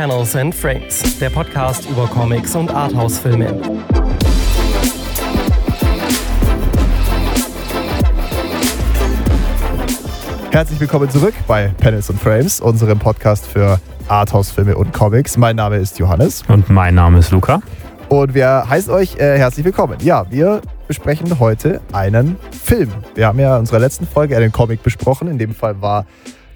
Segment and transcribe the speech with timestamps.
[0.00, 3.60] Panels and Frames, der Podcast über Comics und Arthouse-Filme.
[10.50, 15.36] Herzlich willkommen zurück bei Panels and Frames, unserem Podcast für Arthouse-Filme und Comics.
[15.36, 16.44] Mein Name ist Johannes.
[16.48, 17.60] Und mein Name ist Luca.
[18.08, 19.98] Und wir heißen euch äh, herzlich willkommen.
[20.00, 22.90] Ja, wir besprechen heute einen Film.
[23.14, 25.28] Wir haben ja in unserer letzten Folge einen Comic besprochen.
[25.28, 26.06] In dem Fall war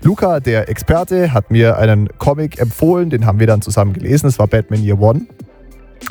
[0.05, 3.09] Luca, der Experte, hat mir einen Comic empfohlen.
[3.09, 4.27] Den haben wir dann zusammen gelesen.
[4.27, 5.23] Es war Batman Year One.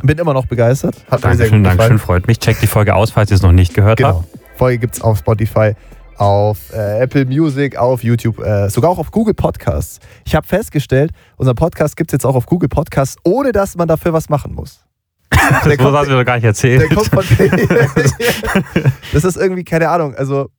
[0.02, 0.96] Bin immer noch begeistert.
[1.12, 2.40] Hat Dankeschön, mir sehr gut Dankeschön, freut mich.
[2.40, 4.24] Checkt die Folge aus, falls ihr es noch nicht gehört genau.
[4.24, 4.58] habt.
[4.58, 5.74] Folge gibt es auf Spotify
[6.18, 10.00] auf äh, Apple Music, auf YouTube, äh, sogar auch auf Google Podcasts.
[10.26, 13.88] Ich habe festgestellt, unser Podcast gibt es jetzt auch auf Google Podcasts, ohne dass man
[13.88, 14.84] dafür was machen muss.
[15.34, 16.82] Das hast du mir doch gar nicht erzählt.
[16.82, 17.24] Der kommt von
[19.14, 20.50] das ist irgendwie, keine Ahnung, also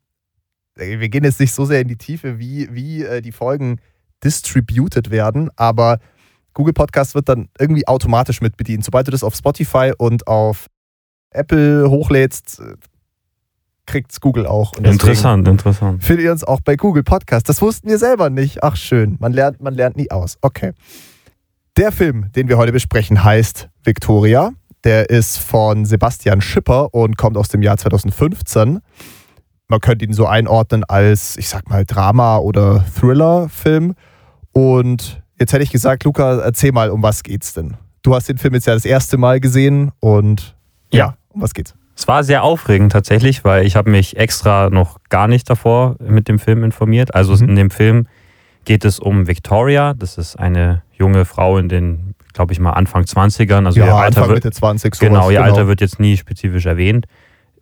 [0.77, 3.81] wir gehen jetzt nicht so sehr in die Tiefe, wie, wie äh, die Folgen
[4.23, 5.99] distributed werden, aber
[6.55, 8.85] Google Podcast wird dann irgendwie automatisch mit bedient.
[8.85, 10.67] Sobald du das auf Spotify und auf
[11.31, 12.63] Apple hochlädst,
[13.87, 14.73] kriegt es Google auch.
[14.75, 16.03] interessant, interessant.
[16.03, 17.49] Findet ihr uns auch bei Google Podcast.
[17.49, 18.63] Das wussten wir selber nicht.
[18.63, 20.39] Ach schön, man lernt, man lernt nie aus.
[20.41, 20.73] Okay.
[21.77, 24.53] Der Film, den wir heute besprechen, heißt Victoria.
[24.85, 28.81] Der ist von Sebastian Schipper und kommt aus dem Jahr 2015.
[29.69, 33.95] Man könnte ihn so einordnen als, ich sag mal, Drama- oder Thriller-Film.
[34.53, 37.77] Und jetzt hätte ich gesagt, Luca, erzähl mal, um was geht's denn?
[38.03, 40.55] Du hast den Film jetzt ja das erste Mal gesehen und
[40.93, 41.75] ja, ja um was geht's?
[41.97, 46.29] Es war sehr aufregend tatsächlich, weil ich habe mich extra noch gar nicht davor mit
[46.29, 47.15] dem Film informiert.
[47.15, 47.51] Also mhm.
[47.51, 48.07] in dem Film
[48.65, 49.95] geht es um Victoria.
[49.95, 53.67] Das ist eine junge Frau in den, glaube ich mal, Anfang 20ern.
[53.67, 54.95] Also ja, ihr Alter Anfang, wird, Mitte 20.
[54.95, 55.51] Sowas, genau, ihr genau.
[55.51, 57.07] Alter wird jetzt nie spezifisch erwähnt.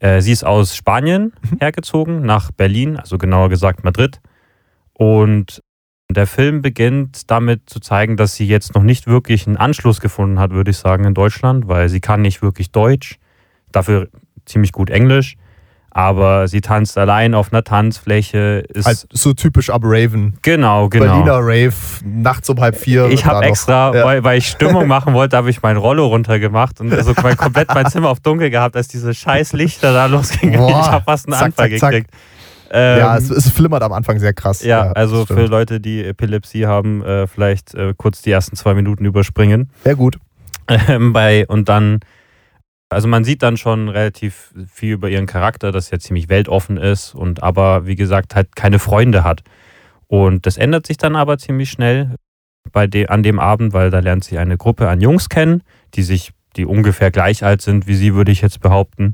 [0.03, 1.59] Äh, sie ist aus Spanien mhm.
[1.61, 4.21] hergezogen, nach Berlin, also genauer gesagt Madrid.
[4.93, 5.63] Und
[6.11, 10.41] der Film beginnt damit zu zeigen, dass sie jetzt noch nicht wirklich einen Anschluss gefunden
[10.41, 13.19] hat, würde ich sagen, in Deutschland, weil sie kann nicht wirklich Deutsch
[13.71, 14.09] dafür
[14.45, 15.37] ziemlich gut Englisch.
[15.95, 18.65] Aber sie tanzt allein auf einer Tanzfläche.
[18.73, 20.39] Ist halt so typisch ab Raven.
[20.41, 21.05] Genau, genau.
[21.05, 23.11] Berliner Rave, nachts um halb vier.
[23.11, 24.03] Ich habe extra, ja.
[24.03, 27.69] weil, weil ich Stimmung machen wollte, habe ich mein Rollo runtergemacht und also mein, komplett
[27.75, 30.59] mein Zimmer auf dunkel gehabt, als diese scheiß Lichter da losgingen.
[30.59, 32.11] Boah, ich habe fast einen zack, Anfall zack, gekriegt.
[32.71, 34.63] Ähm, ja, es, es, flimmert am Anfang sehr krass.
[34.63, 38.73] Ja, ja also für Leute, die Epilepsie haben, äh, vielleicht äh, kurz die ersten zwei
[38.73, 39.69] Minuten überspringen.
[39.85, 40.17] Sehr gut.
[40.69, 42.01] Ähm, bei, und dann
[42.93, 47.15] also man sieht dann schon relativ viel über ihren Charakter, dass er ziemlich weltoffen ist
[47.15, 49.43] und aber, wie gesagt, halt keine Freunde hat.
[50.07, 52.17] Und das ändert sich dann aber ziemlich schnell
[52.71, 55.63] bei de, an dem Abend, weil da lernt sie eine Gruppe an Jungs kennen,
[55.95, 59.13] die sich, die ungefähr gleich alt sind wie sie, würde ich jetzt behaupten.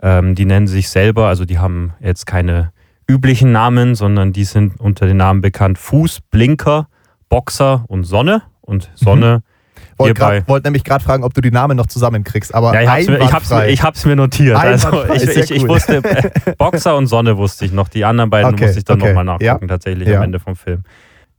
[0.00, 2.72] Ähm, die nennen sich selber, also die haben jetzt keine
[3.06, 6.88] üblichen Namen, sondern die sind unter den Namen bekannt Fuß, Blinker,
[7.28, 8.42] Boxer und Sonne.
[8.60, 9.57] Und Sonne mhm
[9.98, 12.54] wollte wollt nämlich gerade fragen, ob du die Namen noch zusammenkriegst.
[12.54, 14.56] Aber ja, ich hab's mir, ich hab's, mir notiert.
[14.56, 16.02] Also ich, ich, ich, wusste,
[16.58, 17.88] Boxer und Sonne wusste ich noch.
[17.88, 19.08] Die anderen beiden okay, musste ich dann okay.
[19.08, 19.68] nochmal nachgucken, ja.
[19.68, 20.18] tatsächlich ja.
[20.18, 20.82] am Ende vom Film.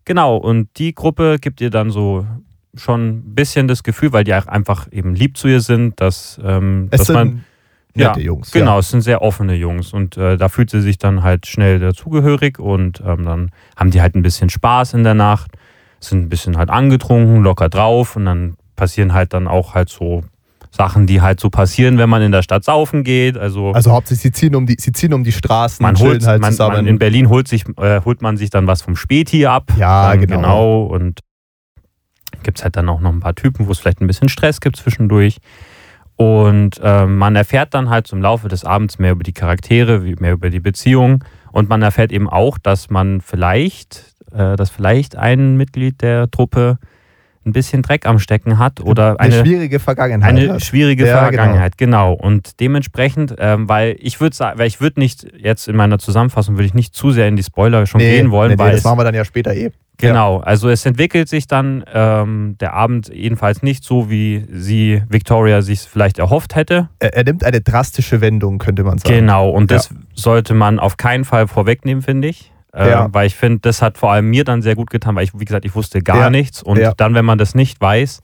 [0.06, 2.25] Genau, und die Gruppe gibt ihr dann so
[2.75, 6.88] schon ein bisschen das Gefühl, weil die einfach eben lieb zu ihr sind, dass, ähm,
[6.92, 7.46] es dass sind man.
[7.96, 8.52] Nette ja, Jungs.
[8.52, 8.80] Genau, ja.
[8.80, 12.59] es sind sehr offene Jungs und äh, da fühlt sie sich dann halt schnell dazugehörig
[12.59, 15.52] und ähm, dann haben die halt ein bisschen Spaß in der Nacht
[16.00, 20.24] sind ein bisschen halt angetrunken, locker drauf und dann passieren halt dann auch halt so
[20.72, 23.38] Sachen, die halt so passieren, wenn man in der Stadt saufen geht.
[23.38, 26.42] Also, also hauptsächlich, sie ziehen um die, sie ziehen um die Straßen man holt, halt
[26.42, 26.76] man, zusammen.
[26.76, 29.72] Man, in Berlin holt, sich, äh, holt man sich dann was vom Späti ab.
[29.78, 30.36] Ja, genau.
[30.36, 30.84] genau.
[30.84, 31.22] Und
[32.44, 34.62] gibt es halt dann auch noch ein paar Typen, wo es vielleicht ein bisschen Stress
[34.62, 35.38] gibt zwischendurch.
[36.16, 40.34] Und äh, man erfährt dann halt zum Laufe des Abends mehr über die Charaktere, mehr
[40.34, 41.24] über die Beziehung.
[41.52, 46.78] Und man erfährt eben auch, dass man vielleicht äh, dass vielleicht ein Mitglied der Truppe
[47.46, 50.30] ein bisschen Dreck am Stecken hat oder eine, eine schwierige Vergangenheit.
[50.30, 50.64] Eine hat.
[50.64, 52.16] schwierige ja, Vergangenheit, genau.
[52.16, 52.26] genau.
[52.28, 56.56] Und dementsprechend, ähm, weil ich würde sagen, weil ich würde nicht jetzt in meiner Zusammenfassung
[56.56, 58.76] würde ich nicht zu sehr in die Spoiler schon nee, gehen wollen, nee, weil nee,
[58.76, 59.72] das machen wir dann ja später eh.
[60.00, 60.44] Genau, ja.
[60.44, 65.82] also es entwickelt sich dann ähm, der Abend jedenfalls nicht so, wie sie Victoria sich
[65.82, 66.88] vielleicht erhofft hätte.
[67.00, 69.14] Er, er, nimmt eine drastische Wendung, könnte man sagen.
[69.14, 72.54] Genau, und das sollte man auf keinen Fall vorwegnehmen, finde ich.
[72.74, 73.07] Äh, ja.
[73.12, 75.45] Weil ich finde, das hat vor allem mir dann sehr gut getan, weil ich, wie
[75.45, 76.30] gesagt, ich wusste gar ja.
[76.30, 76.62] nichts.
[76.62, 76.94] Und ja.
[76.95, 78.21] dann, wenn man das nicht weiß,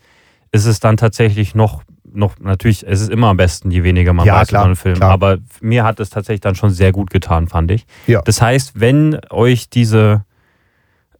[0.51, 4.27] ist es dann tatsächlich noch, noch natürlich, es ist immer am besten, je weniger man
[4.27, 4.95] weiß klar, über einen Film.
[4.95, 5.11] Klar.
[5.11, 7.85] Aber mir hat es tatsächlich dann schon sehr gut getan, fand ich.
[8.25, 10.23] Das heißt, wenn euch diese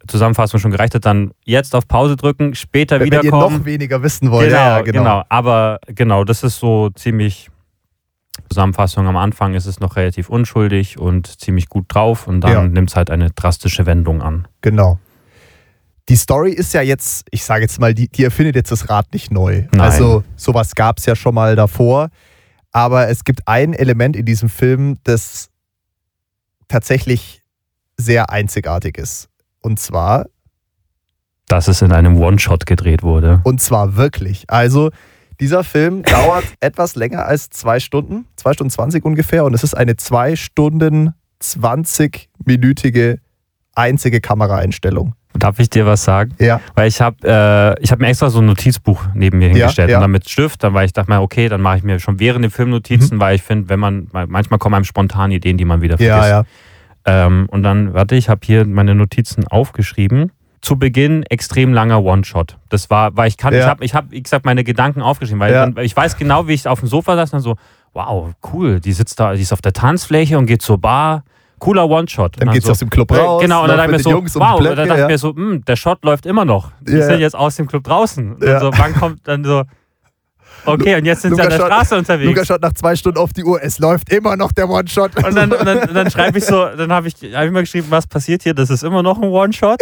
[0.07, 3.31] Zusammenfassung schon gereicht hat, dann jetzt auf Pause drücken, später wenn, wiederkommen.
[3.31, 4.49] Wenn ihr noch weniger wissen wollt.
[4.49, 4.99] Genau, genau.
[4.99, 5.23] genau.
[5.29, 7.49] Aber genau, das ist so ziemlich
[8.55, 12.63] Zusammenfassung am Anfang ist es noch relativ unschuldig und ziemlich gut drauf und dann ja.
[12.63, 14.47] nimmt es halt eine drastische Wendung an.
[14.61, 14.97] Genau.
[16.07, 19.11] die Story ist ja jetzt, ich sage jetzt mal, die, die erfindet jetzt das Rad
[19.11, 19.65] nicht neu.
[19.71, 19.81] Nein.
[19.81, 22.09] Also sowas gab es ja schon mal davor.
[22.71, 25.49] Aber es gibt ein Element in diesem Film, das
[26.67, 27.41] tatsächlich
[27.97, 29.29] sehr einzigartig ist.
[29.61, 30.27] Und zwar,
[31.47, 33.41] Dass es in einem One-Shot gedreht wurde.
[33.43, 34.45] und zwar wirklich.
[34.47, 34.91] Also
[35.39, 39.45] dieser Film dauert etwas länger als zwei Stunden, zwei Stunden 20 ungefähr.
[39.45, 43.19] Und es ist eine zwei Stunden 20-minütige
[43.75, 45.15] einzige Kameraeinstellung.
[45.33, 46.33] Darf ich dir was sagen?
[46.39, 49.89] Ja, Weil ich habe äh, ich hab mir extra so ein Notizbuch neben mir hingestellt
[49.89, 49.97] ja.
[49.97, 52.21] und dann mit Stift, dann weil ich dachte mir, okay, dann mache ich mir schon
[52.21, 55.65] während dem Film Notizen, weil ich finde, wenn man, manchmal kommen einem spontan Ideen, die
[55.65, 56.29] man wieder vergisst.
[56.29, 56.45] ja, ja.
[57.05, 60.31] Ähm, und dann, warte, ich habe hier meine Notizen aufgeschrieben.
[60.65, 62.57] Zu Beginn extrem langer One-Shot.
[62.69, 63.59] Das war, weil ich kann, Ja.
[63.59, 65.67] ich habe, ich hab, wie gesagt, meine Gedanken aufgeschrieben, weil Ja.
[65.67, 67.55] dann, ich weiß genau, wie ich auf dem Sofa saß und dann so,
[67.93, 71.23] wow, cool, die sitzt da, die ist auf der Tanzfläche und geht zur Bar.
[71.59, 72.41] Cooler One-Shot.
[72.41, 73.41] Dann Und geht sie so, aus dem Club äh, raus.
[73.43, 75.05] Genau, und dann dachte ich mir so, Jungs wow, dann Blöcke, dachte ja.
[75.05, 76.71] ich mir so, hm, der Shot läuft immer noch.
[76.81, 78.33] Die sind jetzt aus dem Club draußen.
[78.33, 78.59] Und Ja.
[78.59, 79.63] so, wann kommt dann so,
[80.65, 82.27] okay, und jetzt sind sie Lukas an der schaut- Straße unterwegs.
[82.27, 83.61] Lukas schaut nach zwei Stunden auf die Uhr.
[83.63, 85.15] Es läuft immer noch der One-Shot.
[85.23, 87.87] Und dann, und dann, dann schreibe ich so, dann habe ich, hab ich mal geschrieben,
[87.89, 88.53] was passiert hier?
[88.53, 89.79] Das ist immer noch ein One-Shot.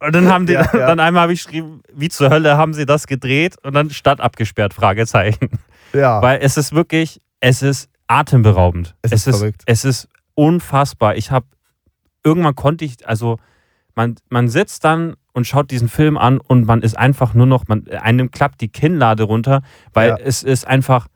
[0.00, 0.86] Und dann haben die, Ja, ja.
[0.86, 3.54] dann einmal habe ich geschrieben, wie zur Hölle haben sie das gedreht?
[3.62, 5.48] Und dann Stadt abgesperrt, Fragezeichen.
[5.92, 6.20] ja.
[6.20, 8.96] Weil es ist wirklich, es ist atemberaubend.
[9.02, 9.62] Es ist verrückt.
[9.66, 11.16] Es ist unfassbar.
[11.16, 11.46] Ich habe,
[12.24, 13.38] irgendwann konnte ich, also
[13.94, 17.66] man, man sitzt dann und schaut diesen Film an und man ist einfach nur noch,
[17.68, 19.62] man, einem klappt die Kinnlade runter,
[19.92, 20.16] weil Ja.
[20.22, 21.06] es ist einfach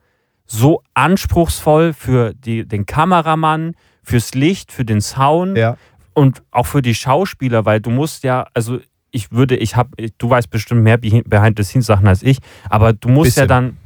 [0.47, 5.77] so anspruchsvoll für die, den Kameramann, fürs Licht, für den Sound ja.
[6.15, 8.79] und auch für die Schauspieler, weil du musst ja, also
[9.11, 12.39] ich würde, ich habe, du weißt bestimmt mehr Behi- Behind-the-Scenes-Sachen als ich,
[12.71, 13.49] aber du musst ja Bisschen.
[13.49, 13.77] dann,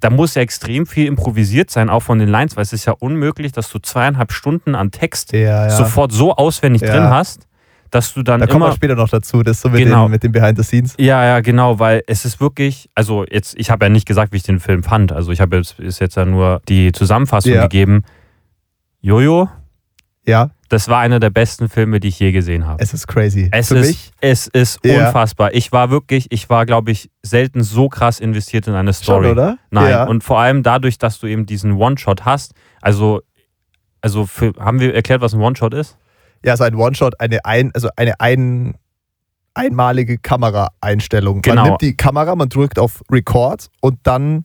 [0.00, 2.92] da muss ja extrem viel improvisiert sein, auch von den Lines, weil es ist ja
[2.98, 5.70] unmöglich, dass du zweieinhalb Stunden an Text Ja, ja.
[5.70, 6.92] sofort so auswendig Ja.
[6.94, 7.46] drin hast,
[7.90, 10.04] dass du dann Da kommen wir später noch dazu, das so mit, Genau.
[10.06, 10.94] den, mit den Behind the Scenes.
[10.98, 14.36] ja, ja, genau, weil es ist wirklich, also jetzt, ich habe ja nicht gesagt, wie
[14.36, 15.12] ich den Film fand.
[15.12, 17.62] Also ich habe jetzt, ist jetzt ja nur die Zusammenfassung Ja.
[17.62, 18.02] gegeben.
[19.00, 19.48] Jojo,
[20.26, 22.80] Ja, das war einer der besten Filme, die ich je gesehen habe.
[22.82, 23.48] es ist crazy.
[23.50, 25.06] Es Für ist, mich es ist Ja.
[25.06, 25.54] unfassbar.
[25.54, 29.24] Ich war wirklich, ich war, glaube ich, selten so krass investiert in eine Story.
[29.28, 29.58] schon, oder?
[29.70, 29.90] Nein.
[29.90, 30.04] Ja.
[30.04, 32.52] Und vor allem dadurch, dass du eben diesen One-Shot hast,
[32.82, 33.22] also,
[34.02, 35.96] also für, haben wir erklärt, was ein One-Shot ist?
[36.44, 38.74] Ja, so ein One-Shot, eine, ein, also eine ein,
[39.54, 41.42] einmalige Kameraeinstellung.
[41.42, 41.56] Genau.
[41.56, 44.44] Man nimmt die Kamera, man drückt auf Record und dann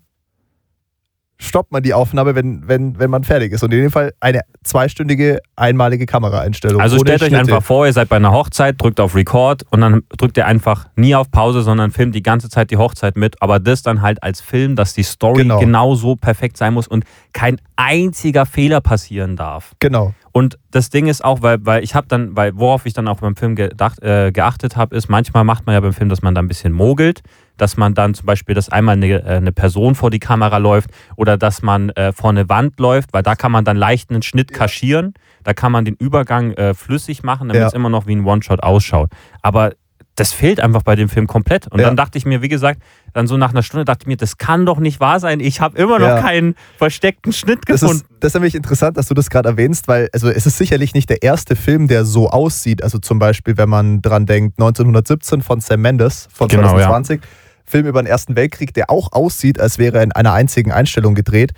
[1.37, 3.61] stoppt man die Aufnahme, wenn, wenn, wenn man fertig ist.
[3.61, 6.81] Und in dem Fall eine zweistündige einmalige Kameraeinstellung.
[6.81, 10.03] Also stellt euch einfach vor, ihr seid bei einer Hochzeit, drückt auf Record und dann
[10.17, 13.41] drückt ihr einfach nie auf Pause, sondern filmt die ganze Zeit die Hochzeit mit.
[13.41, 15.59] Aber das dann halt als Film, dass die Story Genau.
[15.59, 17.03] genau so perfekt sein muss und
[17.33, 19.73] kein einziger Fehler passieren darf.
[19.79, 20.13] Genau.
[20.37, 23.21] Und das Ding ist auch, weil, weil ich habe dann, weil worauf ich dann auch
[23.21, 26.35] beim Film gedacht, äh, geachtet habe, ist, manchmal macht man ja beim Film, dass man
[26.35, 27.21] da ein bisschen mogelt,
[27.55, 30.89] dass man dann zum Beispiel, dass einmal eine, äh, eine Person vor die Kamera läuft
[31.15, 34.23] oder dass man äh, vor eine Wand läuft, weil da kann man dann leicht einen
[34.23, 35.13] Schnitt kaschieren,
[35.45, 37.67] da kann man den Übergang äh, flüssig machen, damit Ja.
[37.67, 39.11] es immer noch wie ein One-Shot ausschaut.
[39.41, 39.71] Aber
[40.15, 41.67] das fehlt einfach bei dem Film komplett.
[41.67, 41.87] Und Ja.
[41.87, 42.81] dann dachte ich mir, wie gesagt,
[43.13, 45.39] dann so nach einer Stunde dachte ich mir, das kann doch nicht wahr sein.
[45.41, 46.21] Ich habe immer noch Ja.
[46.21, 48.03] keinen versteckten Schnitt Das gefunden.
[48.03, 50.93] ist, das ist nämlich interessant, dass du das gerade erwähnst, weil also es ist sicherlich
[50.93, 52.81] nicht der erste Film, der so aussieht.
[52.81, 57.21] Also zum Beispiel, wenn man dran denkt, 1917 von Sam Mendes von Genau, 2020.
[57.65, 61.15] Film über den Ersten Weltkrieg, der auch aussieht, als wäre er in einer einzigen Einstellung
[61.15, 61.51] gedreht.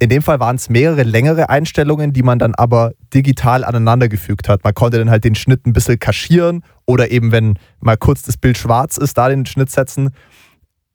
[0.00, 4.64] In dem Fall waren es mehrere längere Einstellungen, die man dann aber digital aneinandergefügt hat.
[4.64, 8.36] Man konnte dann halt den Schnitt ein bisschen kaschieren oder eben, wenn mal kurz das
[8.36, 10.10] Bild schwarz ist, da den Schnitt setzen.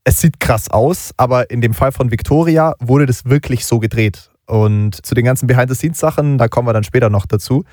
[0.03, 4.29] Es sieht krass aus, aber in dem Fall von Victoria wurde das wirklich so gedreht.
[4.45, 7.65] Und zu den ganzen Behind-the-Scenes-Sachen, da kommen wir dann später noch dazu.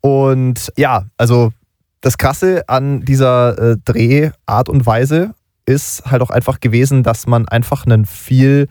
[0.00, 1.52] Und ja, also
[2.00, 5.34] das Krasse an dieser äh, Drehart und Weise
[5.66, 8.68] ist halt auch einfach gewesen, dass man einfach einen viel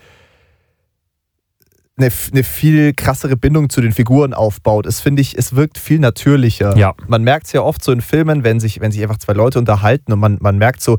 [1.99, 4.85] eine, eine viel krassere Bindung zu den Figuren aufbaut.
[4.85, 6.75] Es finde ich, es wirkt viel natürlicher.
[6.77, 6.93] Ja.
[7.07, 9.59] Man merkt es ja oft so in Filmen, wenn sich, wenn sich einfach zwei Leute
[9.59, 10.97] unterhalten und man, man merkt so,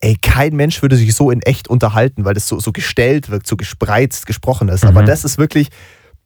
[0.00, 3.46] ey, kein Mensch würde sich so in echt unterhalten, weil das so, so gestellt wirkt,
[3.46, 4.84] so gespreizt gesprochen ist.
[4.84, 5.06] Aber Mhm.
[5.06, 5.68] das ist wirklich,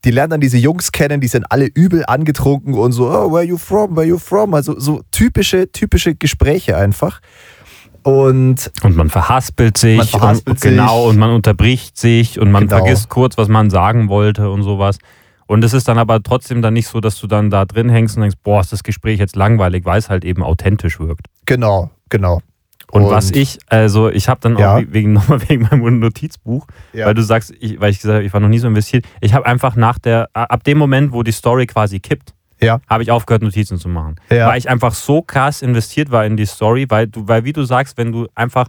[0.05, 3.45] die lernen dann diese Jungs kennen, die sind alle übel angetrunken und so, oh, where
[3.45, 4.55] you from, where you from?
[4.55, 7.21] Also so typische, typische Gespräche einfach.
[8.03, 11.11] Und Und man verhaspelt sich, Man verhaspelt und, genau sich.
[11.11, 12.79] und man unterbricht sich und man Genau.
[12.79, 14.99] vergisst kurz, was man sagen wollte und sowas.
[15.47, 18.17] Und es ist dann aber trotzdem dann nicht so, dass du dann da drin hängst
[18.17, 21.27] und denkst, boah, ist das Gespräch jetzt langweilig, weil es halt eben authentisch wirkt.
[21.47, 22.41] genau, genau.
[22.93, 24.77] Und, Und- was ich, also ich habe dann Ja.
[24.77, 27.07] auch wegen nochmal wegen meinem Notizbuch, Ja.
[27.07, 29.33] weil du sagst, ich, weil ich gesagt habe, ich war noch nie so investiert, ich
[29.35, 32.81] habe einfach nach der, ab dem Moment, wo die Story quasi kippt, Ja.
[32.89, 34.17] habe ich aufgehört, Notizen zu machen.
[34.31, 34.49] Ja.
[34.49, 37.65] Weil ich einfach so krass investiert war in die Story, weil du, weil wie du
[37.65, 38.67] sagst, wenn du einfach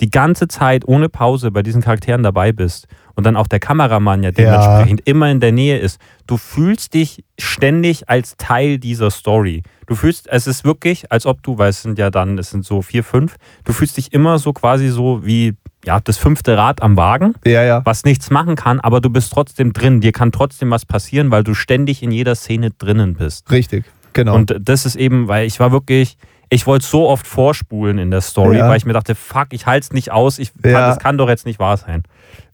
[0.00, 4.22] die ganze Zeit ohne Pause bei diesen Charakteren dabei bist und dann auch der Kameramann
[4.22, 9.62] ja dementsprechend immer in der Nähe ist, du fühlst dich ständig als Teil dieser Story.
[9.86, 12.64] Du fühlst, es ist wirklich, als ob du, weil es sind ja dann, es sind
[12.64, 16.82] so vier, fünf, du fühlst dich immer so quasi so wie ja, das fünfte Rad
[16.82, 17.82] am Wagen Ja, ja.
[17.84, 20.00] was nichts machen kann, aber du bist trotzdem drin.
[20.00, 23.50] Dir kann trotzdem was passieren, weil du ständig in jeder Szene drinnen bist.
[23.50, 23.84] Richtig.
[24.12, 24.34] Genau.
[24.34, 26.16] Und das ist eben, weil ich war wirklich,
[26.48, 28.68] ich wollte so oft vorspulen in der Story, Ja.
[28.68, 30.88] weil ich mir dachte, fuck, ich halte es nicht aus, ich Ja.
[30.88, 32.02] das kann doch jetzt nicht wahr sein.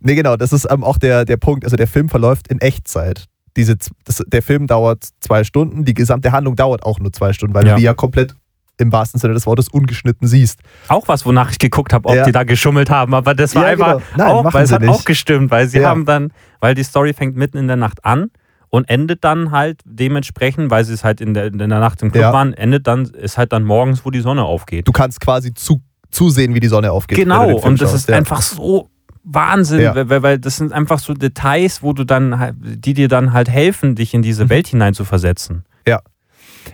[0.01, 1.65] Nee, genau, das ist ähm, auch der, der Punkt.
[1.65, 3.27] Also der Film verläuft in Echtzeit.
[3.57, 7.53] Diese, das, der Film dauert zwei Stunden, die gesamte Handlung dauert auch nur zwei Stunden,
[7.55, 7.73] weil Ja.
[7.75, 8.35] du die ja komplett
[8.81, 10.61] im wahrsten Sinne des Wortes ungeschnitten siehst.
[10.89, 12.25] Auch was, wonach ich geguckt habe, ob Ja.
[12.25, 14.25] die da geschummelt haben, aber das war Ja, einfach genau.
[14.25, 14.91] Nein, auch, weil es hat nicht.
[14.91, 15.89] auch gestimmt, weil sie Ja.
[15.91, 18.31] haben dann, weil die Story fängt mitten in der Nacht an
[18.69, 22.13] und endet dann halt dementsprechend, weil sie es halt in der, in der Nacht im
[22.13, 22.33] Club Ja.
[22.33, 24.87] waren, endet dann, ist halt dann morgens, wo die Sonne aufgeht.
[24.89, 27.19] Du kannst quasi zu, zusehen, wie die Sonne aufgeht.
[27.19, 28.17] Genau, und das schaust, ist ja.
[28.17, 28.89] einfach so
[29.23, 30.09] Wahnsinn, Ja.
[30.09, 33.51] weil, weil das sind einfach so Details, wo du dann, halt- die dir dann halt
[33.51, 34.25] helfen, dich in Mhm.
[34.25, 35.65] diese Welt hinein zu versetzen.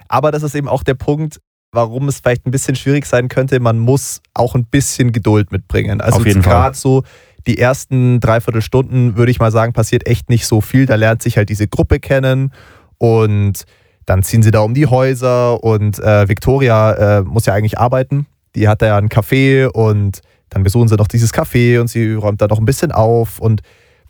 [0.08, 1.40] Aber das ist eben auch der Punkt,
[1.72, 3.60] warum es vielleicht ein bisschen schwierig sein könnte.
[3.60, 6.00] Man muss auch ein bisschen Geduld mitbringen.
[6.00, 7.02] Also gerade so
[7.46, 10.86] die ersten dreiviertel Stunden, würde ich mal sagen, passiert echt nicht so viel.
[10.86, 12.52] Da lernt sich halt diese Gruppe kennen
[12.98, 13.64] und
[14.04, 18.26] dann ziehen sie da um die Häuser und äh, Victoria äh, muss ja eigentlich arbeiten.
[18.54, 22.14] Die hat da ja ein Café und dann besuchen sie noch dieses Café und sie
[22.14, 23.62] räumt da noch ein bisschen auf und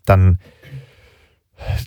[0.04, 0.38] dann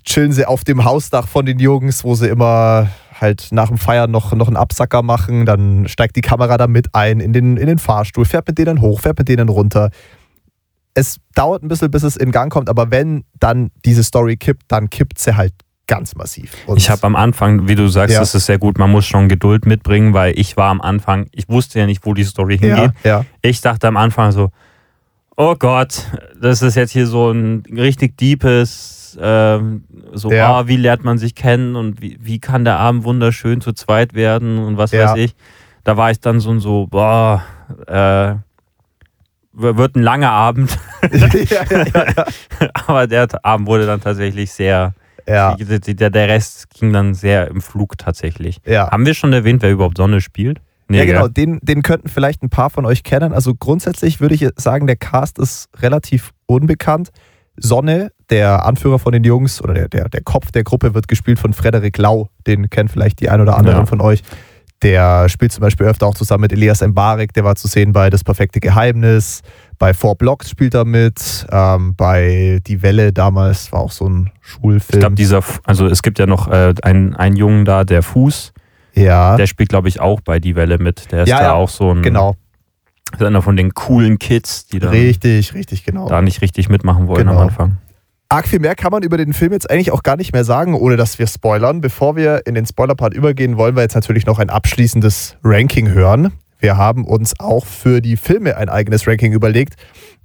[0.04, 2.88] chillen sie auf dem Hausdach von den Jungs, wo sie immer
[3.20, 5.46] halt nach dem Feiern noch, noch einen Absacker machen.
[5.46, 8.80] Dann steigt die Kamera da mit ein in den, in den Fahrstuhl, fährt mit denen
[8.80, 9.90] hoch, fährt mit denen runter.
[10.94, 14.64] Es dauert ein bisschen, bis es in Gang kommt, aber wenn dann diese Story kippt,
[14.68, 15.52] dann kippt sie halt
[15.86, 16.52] ganz massiv.
[16.66, 18.20] Und Ich habe am Anfang, wie du sagst, Ja.
[18.20, 21.48] das ist sehr gut, man muss schon Geduld mitbringen, weil ich war am Anfang, ich
[21.48, 22.92] wusste ja nicht, wo die Story ja, hingeht.
[23.04, 24.50] ja, Ich dachte am Anfang so,
[25.36, 26.06] oh Gott,
[26.40, 30.58] das ist jetzt hier so ein richtig deepes, ähm, so, Ja.
[30.58, 34.14] ah, wie lernt man sich kennen und wie, wie kann der Abend wunderschön zu zweit
[34.14, 35.10] werden und was Ja.
[35.10, 35.34] weiß ich.
[35.84, 37.42] Da war ich dann so, so boah,
[37.86, 38.34] äh,
[39.52, 40.78] wird ein langer Abend,
[41.12, 41.64] ja,
[42.86, 44.94] aber der Abend wurde dann tatsächlich sehr,
[45.26, 48.58] ja, der, der Rest ging dann sehr im Flug tatsächlich.
[48.64, 48.90] ja.
[48.90, 50.60] Haben wir schon erwähnt, wer überhaupt Sonne spielt?
[50.88, 51.28] Nee, ja, genau.
[51.28, 53.32] Den, den könnten vielleicht ein paar von euch kennen.
[53.32, 57.10] Also grundsätzlich würde ich sagen, der Cast ist relativ unbekannt.
[57.60, 61.38] Sonne, der Anführer von den Jungs oder der, der, der Kopf der Gruppe, wird gespielt
[61.38, 62.28] von Frederik Lau.
[62.46, 63.86] Den kennt vielleicht die ein oder anderen Ja.
[63.86, 64.22] von euch.
[64.82, 68.08] Der spielt zum Beispiel öfter auch zusammen mit Elias Mbarek, der war zu sehen bei
[68.08, 69.42] Das perfekte Geheimnis.
[69.78, 71.46] Bei Four Blocks spielt er mit.
[71.52, 74.80] Ähm, bei Die Welle damals war auch so ein Schulfilm.
[74.96, 78.54] Ich glaube, dieser, also es gibt ja noch äh, einen, einen Jungen da, der Fuß,
[78.94, 81.12] ja, der spielt, glaube ich, auch bei Die Welle mit.
[81.12, 82.34] Der ist Ja, da ja, auch so ein, genau.
[83.12, 86.08] Ist einer von den coolen Kids, die dann Richtig, richtig, genau.
[86.08, 87.38] da nicht richtig mitmachen wollen Genau.
[87.40, 87.78] am Anfang.
[88.28, 90.74] Arg viel mehr kann man über den Film jetzt eigentlich auch gar nicht mehr sagen,
[90.74, 91.80] ohne dass wir spoilern.
[91.80, 96.32] Bevor wir in den Spoiler-Part übergehen, wollen wir jetzt natürlich noch ein abschließendes Ranking hören.
[96.60, 99.74] Wir haben uns auch für die Filme ein eigenes Ranking überlegt.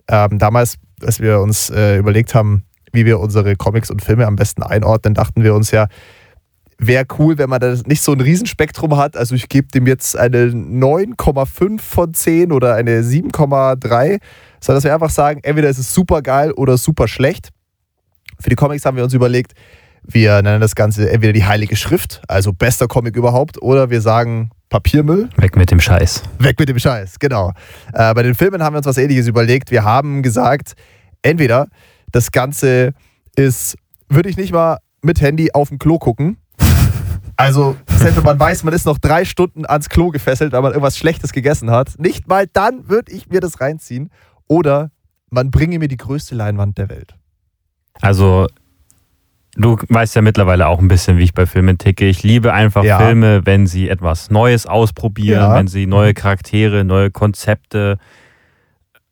[0.08, 2.63] Ähm, damals, als wir uns äh, überlegt haben,
[2.94, 5.88] wie wir unsere Comics und Filme am besten einordnen, dachten wir uns ja,
[6.77, 9.15] wäre cool, wenn man da nicht so ein Riesenspektrum hat.
[9.15, 14.20] Also ich gebe dem jetzt eine 9,5 von 10 oder eine 7,3,
[14.60, 17.50] sondern dass wir einfach sagen, entweder ist es super geil oder super schlecht.
[18.39, 19.53] Für die Comics haben wir uns überlegt,
[20.03, 24.51] wir nennen das Ganze entweder die Heilige Schrift, also bester Comic überhaupt, oder wir sagen
[24.70, 25.29] Papiermüll.
[25.38, 26.24] Weg mit dem Scheiß.
[26.39, 27.53] Weg mit dem Scheiß, genau.
[27.94, 29.72] Äh, bei den Filmen haben wir uns was ähnliches überlegt.
[29.72, 30.74] Wir haben gesagt,
[31.22, 31.67] entweder
[32.12, 32.94] das Ganze
[33.36, 33.77] ist,
[34.10, 36.38] würde ich nicht mal mit Handy auf dem Klo gucken.
[37.38, 40.72] Also, selbst wenn man weiß, man ist noch drei Stunden ans Klo gefesselt, weil man
[40.72, 44.10] irgendwas Schlechtes gegessen hat, nicht mal dann würde ich mir das reinziehen.
[44.48, 44.92] Oder
[45.30, 47.15] man bringe mir die größte Leinwand der Welt.
[48.01, 48.48] Also,
[49.56, 52.06] du weißt ja mittlerweile auch ein bisschen, wie ich bei Filmen ticke.
[52.08, 53.00] Ich liebe einfach Ja.
[53.00, 55.56] Filme, wenn sie etwas Neues ausprobieren, Ja.
[55.56, 57.98] wenn sie neue Charaktere, neue Konzepte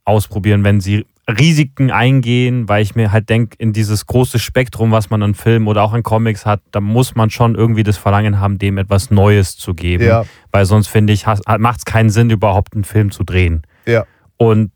[0.05, 5.09] ausprobieren, wenn sie Risiken eingehen, weil ich mir halt denke, in dieses große Spektrum, was
[5.09, 8.39] man an Filmen oder auch an Comics hat, da muss man schon irgendwie das Verlangen
[8.41, 10.03] haben, dem etwas Neues zu geben.
[10.03, 13.61] Ja, Weil sonst finde ich, macht es keinen Sinn, überhaupt einen Film zu drehen.
[13.85, 14.05] ja.
[14.37, 14.71] Und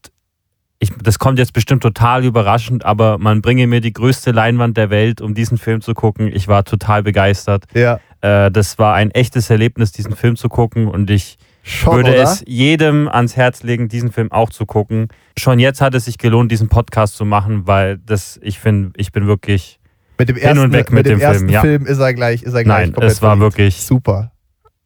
[0.80, 4.92] ich, das kommt jetzt bestimmt total überraschend, aber man bringe mir die größte Leinwand der
[4.92, 6.28] Welt, um diesen Film zu gucken.
[6.32, 7.66] Ich war total begeistert.
[7.74, 11.38] Ja, Äh, das war ein echtes Erlebnis, diesen Film zu gucken und ich
[11.70, 12.24] schon, würde oder?
[12.24, 15.08] es jedem ans Herz legen, diesen Film auch zu gucken.
[15.38, 19.12] Schon jetzt hat es sich gelohnt, diesen Podcast zu machen, weil das, ich finde, ich
[19.12, 19.80] bin wirklich
[20.18, 21.62] Mit dem Hin ersten, und weg mit dem, dem ersten Film, ja.
[21.62, 23.42] Film ist er gleich, ist er gleich Nein, es war verliebt.
[23.58, 24.32] wirklich super.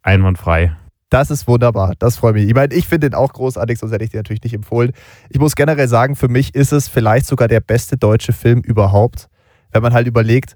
[0.02, 0.76] einwandfrei.
[1.10, 1.94] Das ist wunderbar.
[2.00, 2.48] Das freut mich.
[2.48, 4.94] Ich meine, ich finde den auch großartig, sonst hätte ich den natürlich nicht empfohlen.
[5.30, 9.28] Ich muss generell sagen, für mich ist es vielleicht sogar der beste deutsche Film überhaupt.
[9.74, 10.56] Wenn man halt überlegt,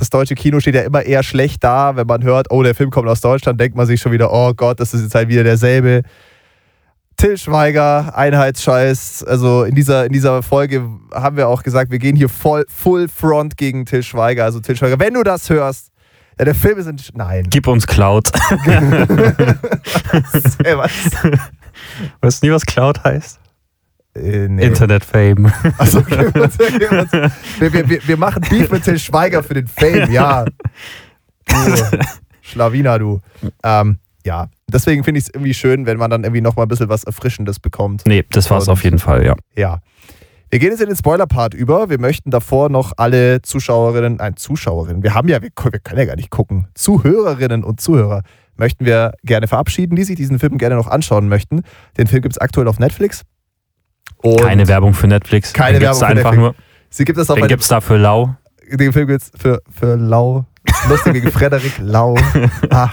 [0.00, 1.96] das deutsche Kino steht ja immer eher schlecht da.
[1.96, 4.54] Wenn man hört, oh, der Film kommt aus Deutschland, denkt man sich schon wieder, oh
[4.54, 6.02] Gott, das ist jetzt halt wieder derselbe.
[7.16, 9.24] Till Schweiger, Einheitsscheiß.
[9.24, 13.08] Also in dieser, in dieser Folge haben wir auch gesagt, wir gehen hier voll, full
[13.08, 14.44] front gegen Till Schweiger.
[14.44, 15.88] Also Till Schweiger, wenn du das hörst,
[16.38, 17.44] ja, der Film ist in, Nein.
[17.50, 18.30] Gib uns Cloud.
[18.64, 18.78] Ey,
[20.78, 20.90] was?
[22.22, 23.39] weißt du nie, was Cloud heißt?
[24.20, 24.66] Äh, nee.
[24.66, 25.52] Internet-Fame.
[25.78, 30.44] Also, okay, wir, wir, wir, wir machen Beef mit Till Schweiger für den Fame, ja.
[31.46, 31.54] Du,
[32.42, 33.20] Schlawiner, du.
[33.62, 36.88] Ähm, ja, deswegen finde ich es irgendwie schön, wenn man dann irgendwie nochmal ein bisschen
[36.88, 38.02] was Erfrischendes bekommt.
[38.06, 39.34] Nee, das war es auf jeden Fall, ja.
[39.56, 39.80] Ja.
[40.50, 41.90] Wir gehen jetzt in den Spoiler-Part über.
[41.90, 46.04] Wir möchten davor noch alle Zuschauerinnen, nein, Zuschauerinnen, wir haben ja, wir, wir können ja
[46.04, 48.22] gar nicht gucken, Zuhörerinnen und Zuhörer
[48.56, 51.62] möchten wir gerne verabschieden, die sich diesen Film gerne noch anschauen möchten.
[51.96, 53.22] Den Film gibt es aktuell auf Netflix.
[54.22, 55.52] Und Keine Werbung für Netflix.
[55.52, 56.38] Keine Den Werbung für einfach Netflix.
[56.38, 56.54] nur.
[56.90, 58.34] Sie gibt es auf Den einem gibt's da für lau.
[58.70, 60.44] den Film gibt's für, für Lau.
[60.88, 62.16] Lustige Frederik Lau.
[62.68, 62.90] Ah,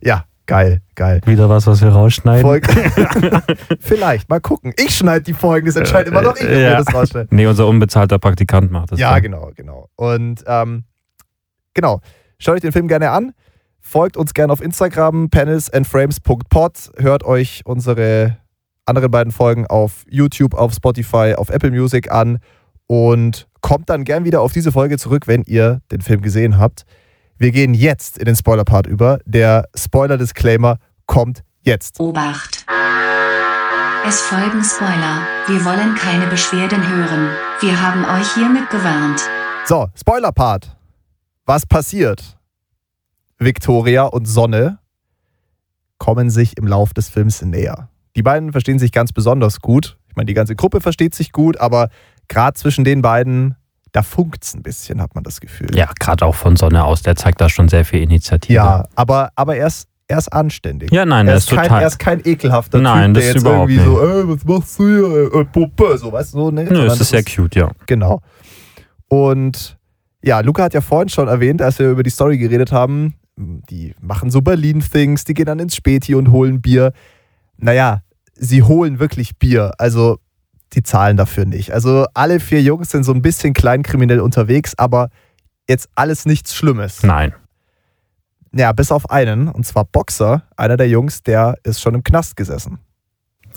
[0.00, 1.20] ja, geil, geil.
[1.26, 2.42] Wieder was, was wir rausschneiden.
[2.42, 2.68] Folge.
[3.80, 4.72] Vielleicht, mal gucken.
[4.76, 6.82] Ich schneide die Folgen, das entscheidet immer noch ich, ob Äh, wir ja.
[6.82, 7.28] das rausschneiden.
[7.30, 8.98] Nee, unser unbezahlter Praktikant macht das.
[8.98, 9.22] Ja, dann.
[9.22, 9.88] genau, genau.
[9.96, 10.84] Und ähm,
[11.74, 12.00] genau,
[12.38, 13.32] schaut euch den Film gerne an.
[13.80, 16.90] Folgt uns gerne auf Instagram, panelsandframes.pod.
[16.98, 18.38] Hört euch unsere
[18.86, 22.38] anderen beiden Folgen auf YouTube, auf Spotify, auf Apple Music an
[22.86, 26.84] und kommt dann gern wieder auf diese Folge zurück, wenn ihr den Film gesehen habt.
[27.38, 29.18] Wir gehen jetzt in den Spoiler-Part über.
[29.24, 31.98] Der Spoiler-Disclaimer kommt jetzt.
[31.98, 32.64] Obacht!
[34.06, 35.26] Es folgen Spoiler.
[35.46, 37.30] Wir wollen keine Beschwerden hören.
[37.60, 39.22] Wir haben euch hiermit gewarnt.
[39.64, 40.76] So, Spoiler-Part.
[41.46, 42.36] Was passiert?
[43.38, 44.78] Victoria und Sonne
[45.98, 47.88] kommen sich im Lauf des Films näher.
[48.16, 49.96] Die beiden verstehen sich ganz besonders gut.
[50.08, 51.88] Ich meine, die ganze Gruppe versteht sich gut, aber
[52.28, 53.56] gerade zwischen den beiden,
[53.92, 55.74] da funkt es ein bisschen, hat man das Gefühl.
[55.74, 58.54] Ja, gerade auch von Sonne aus, der zeigt da schon sehr viel Initiative.
[58.54, 60.92] Ja, aber, aber er, ist, er ist anständig.
[60.92, 61.82] Ja, nein, er, ist ist kein, total.
[61.82, 64.78] er ist kein ekelhafter Nein, Typ, das der ist jetzt irgendwie so, ey, was machst
[64.78, 66.64] du hier, äh, Puppe, so, weißt du, so, ne?
[66.64, 67.70] Nö, es ist sehr das cute, ja.
[67.86, 68.20] Genau.
[69.08, 69.76] Und
[70.22, 73.94] ja, Luca hat ja vorhin schon erwähnt, als wir über die Story geredet haben, die
[74.00, 76.92] machen so Berlin-Things, die gehen dann ins Späti und holen Bier.
[77.56, 78.02] Naja,
[78.34, 80.18] sie holen wirklich Bier, also
[80.72, 81.72] die zahlen dafür nicht.
[81.72, 85.08] Also alle vier Jungs sind so ein bisschen kleinkriminell unterwegs, aber
[85.68, 87.02] jetzt alles nichts Schlimmes.
[87.02, 87.32] Nein.
[88.52, 92.36] Ja, bis auf einen, und zwar Boxer, einer der Jungs, der ist schon im Knast
[92.36, 92.78] gesessen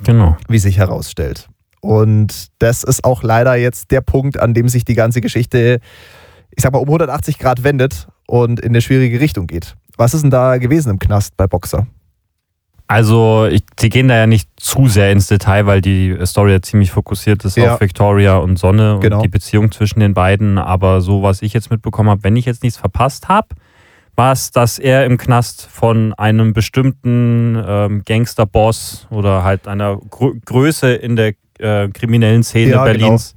[0.04, 0.38] Genau.
[0.48, 1.50] wie sich herausstellt.
[1.82, 5.80] Und das ist auch leider jetzt der Punkt, an dem sich die ganze Geschichte,
[6.56, 9.76] ich sag mal, um 180 Grad wendet und in eine schwierige Richtung geht.
[9.98, 11.88] Was ist denn da gewesen im Knast bei Boxer?
[12.88, 16.62] Also, ich, sie gehen da ja nicht zu sehr ins Detail, weil die Story ja
[16.62, 17.74] ziemlich fokussiert ist Ja.
[17.74, 19.18] auf Victoria und Sonne Genau.
[19.18, 20.58] und die Beziehung zwischen den beiden.
[20.58, 23.48] Aber so, was ich jetzt mitbekommen habe, wenn ich jetzt nichts verpasst habe,
[24.16, 30.34] war es, dass er im Knast von einem bestimmten ähm, Gangsterboss oder halt einer Grö
[30.46, 33.00] Größe in der äh, kriminellen Szene Ja, genau.
[33.00, 33.36] Berlins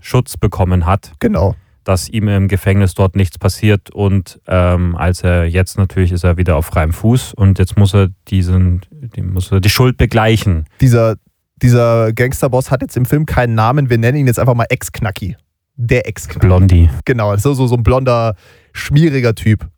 [0.00, 1.12] Schutz bekommen hat.
[1.18, 1.54] Genau.
[1.84, 6.36] Dass ihm im Gefängnis dort nichts passiert und ähm, als er jetzt natürlich ist er
[6.36, 10.66] wieder auf freiem Fuß und jetzt muss er diesen, die, muss er die Schuld begleichen.
[10.80, 11.16] Dieser,
[11.56, 13.90] dieser Gangsterboss hat jetzt im Film keinen Namen.
[13.90, 15.36] Wir nennen ihn jetzt einfach mal Ex-Knacki.
[15.76, 16.46] Der Ex-Knacki.
[16.46, 16.90] Blondie.
[17.04, 18.34] Genau, so, so, so ein blonder,
[18.72, 19.68] schmieriger Typ.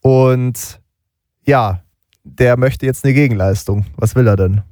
[0.00, 0.80] Und
[1.44, 1.82] ja,
[2.24, 3.86] der möchte jetzt eine Gegenleistung.
[3.96, 4.62] Was will er denn?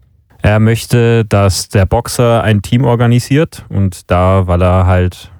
[0.42, 5.32] Er möchte, dass der Boxer ein Team organisiert und da, weil er halt,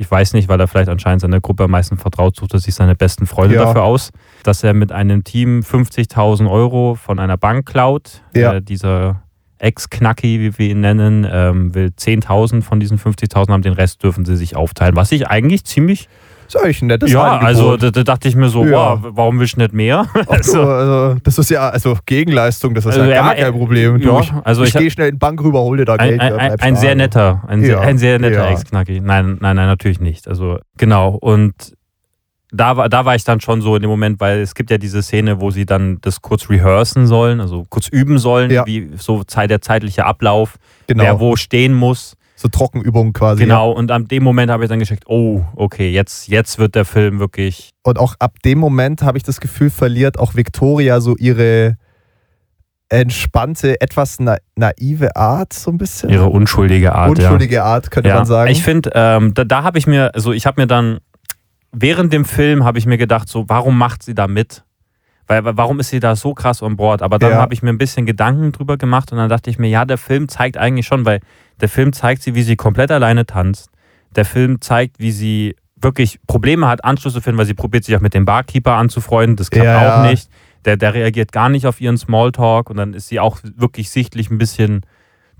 [0.00, 2.74] ich weiß nicht, weil er vielleicht anscheinend seiner Gruppe am meisten vertraut, sucht er sich
[2.74, 3.64] seine besten Freunde Ja.
[3.64, 4.12] dafür aus,
[4.44, 8.22] dass er mit einem Team 50.000 Euro von einer Bank klaut.
[8.34, 8.54] Ja.
[8.54, 9.22] Äh, dieser
[9.58, 14.24] Ex-Knacki, wie wir ihn nennen, ähm, will 10.000 von diesen 50.000 haben, den Rest dürfen
[14.24, 16.08] sie sich aufteilen, was ich eigentlich ziemlich
[16.52, 17.46] Ist eigentlich ein nettes ja, Angebot.
[17.46, 19.00] also da, da dachte ich mir so, Ja.
[19.02, 20.06] wow, warum willst du nicht mehr?
[20.28, 23.98] Ach so, also, das ist ja, also Gegenleistung, das ist Also ja gar kein Problem.
[23.98, 26.20] Ja, ich also ich ich gehe schnell in die Bank rüber, hol dir da Geld.
[26.20, 28.50] ein, ein, ein sehr netter, ein, sehr, Ja, ein sehr netter ja.
[28.50, 29.00] Ex-Knacki.
[29.00, 30.26] Nein, nein, nein, natürlich nicht.
[30.26, 31.10] Also genau.
[31.10, 31.54] Und
[32.52, 34.78] da war, da war ich dann schon so in dem Moment, weil es gibt ja
[34.78, 38.66] diese Szene, wo sie dann das kurz rehearsen sollen, also kurz üben sollen, Ja.
[38.66, 40.56] wie so der zeitliche Ablauf,
[40.88, 42.16] Genau, wer wo stehen muss.
[42.40, 43.42] So Trockenübungen quasi.
[43.42, 43.70] Genau.
[43.70, 47.20] Und an dem Moment habe ich dann gescheckt, oh, okay, jetzt, jetzt wird der Film
[47.20, 47.70] wirklich.
[47.82, 51.76] Und auch ab dem Moment habe ich das Gefühl, verliert auch Victoria so ihre
[52.88, 56.08] entspannte, etwas na naive Art, so ein bisschen.
[56.08, 57.18] Ihre unschuldige Art.
[57.18, 57.24] ja.
[57.26, 58.50] Unschuldige Art, könnte ja, man sagen.
[58.50, 60.98] Ich finde, ähm, da, da habe ich mir, also ich habe mir dann
[61.72, 64.64] während dem Film habe ich mir gedacht, so, warum macht sie da mit?
[65.30, 67.02] Weil, warum ist sie da so krass on board?
[67.02, 67.38] Aber dann Ja.
[67.38, 69.96] habe ich mir ein bisschen Gedanken drüber gemacht und dann dachte ich mir, ja, der
[69.96, 71.20] Film zeigt eigentlich schon, weil
[71.60, 73.70] der Film zeigt sie, wie sie komplett alleine tanzt.
[74.16, 77.94] Der Film zeigt, wie sie wirklich Probleme hat, Anschluss zu finden, weil sie probiert sich
[77.94, 79.36] auch mit dem Barkeeper anzufreunden.
[79.36, 80.28] Das klappt Ja, auch nicht.
[80.64, 84.30] Der, der reagiert gar nicht auf ihren Smalltalk und dann ist sie auch wirklich sichtlich
[84.32, 84.80] ein bisschen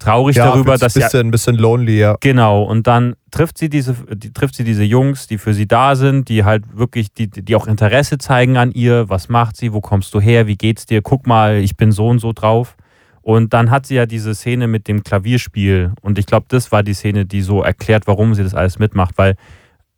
[0.00, 2.16] traurig darüber, dass sie bisschen, bisschen lonely, ja.
[2.20, 5.94] Genau, und dann trifft sie diese, die, trifft sie diese Jungs, die für sie da
[5.94, 9.08] sind, die halt wirklich, die, die auch Interesse zeigen an ihr.
[9.08, 9.72] Was macht sie?
[9.72, 10.46] Wo kommst du her?
[10.46, 11.02] Wie geht's dir?
[11.02, 12.76] Guck mal, ich bin so und so drauf.
[13.22, 15.92] Und dann hat sie ja diese Szene mit dem Klavierspiel.
[16.00, 19.18] Und ich glaube, das war die Szene, die so erklärt, warum sie das alles mitmacht,
[19.18, 19.36] weil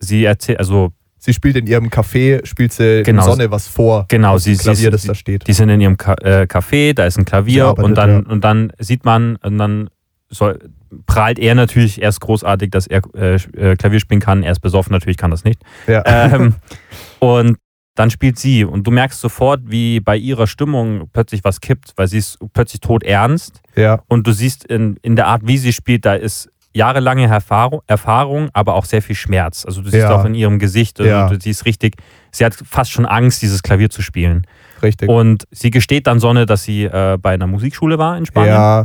[0.00, 0.92] sie erzählt, also
[1.24, 3.22] Sie spielt in ihrem Café, spielt sie Genau.
[3.22, 4.06] Sonne was vor.
[4.08, 5.46] Genau, sie- Klavier, das sie- da steht.
[5.46, 8.28] Die sind in ihrem Ka äh, Café, da ist ein Klavier arbeitet, und, dann, ja.
[8.28, 9.88] und dann sieht man, und dann
[10.30, 10.58] soll,
[11.06, 14.42] prahlt er natürlich erst großartig, dass er äh, äh, Klavier spielen kann.
[14.42, 15.62] Er ist besoffen, natürlich kann das nicht.
[15.86, 16.02] Ja.
[16.06, 16.56] Ähm,
[17.20, 17.56] und
[17.94, 22.08] dann spielt sie und du merkst sofort, wie bei ihrer Stimmung plötzlich was kippt, weil
[22.08, 25.72] sie ist plötzlich tot ernst ja, und du siehst in, in der Art, wie sie
[25.72, 29.64] spielt, da ist jahrelange Erfahrung, Erfahrung, aber auch sehr viel Schmerz.
[29.66, 30.14] Also du siehst Ja.
[30.14, 31.30] auch in ihrem Gesicht, also Ja.
[31.38, 31.96] sie ist richtig,
[32.30, 34.46] sie hat fast schon Angst, dieses Klavier zu spielen.
[34.82, 35.08] richtig.
[35.08, 38.54] Und sie gesteht dann Sonne, dass sie äh, bei einer Musikschule war in Spanien.
[38.54, 38.84] ja,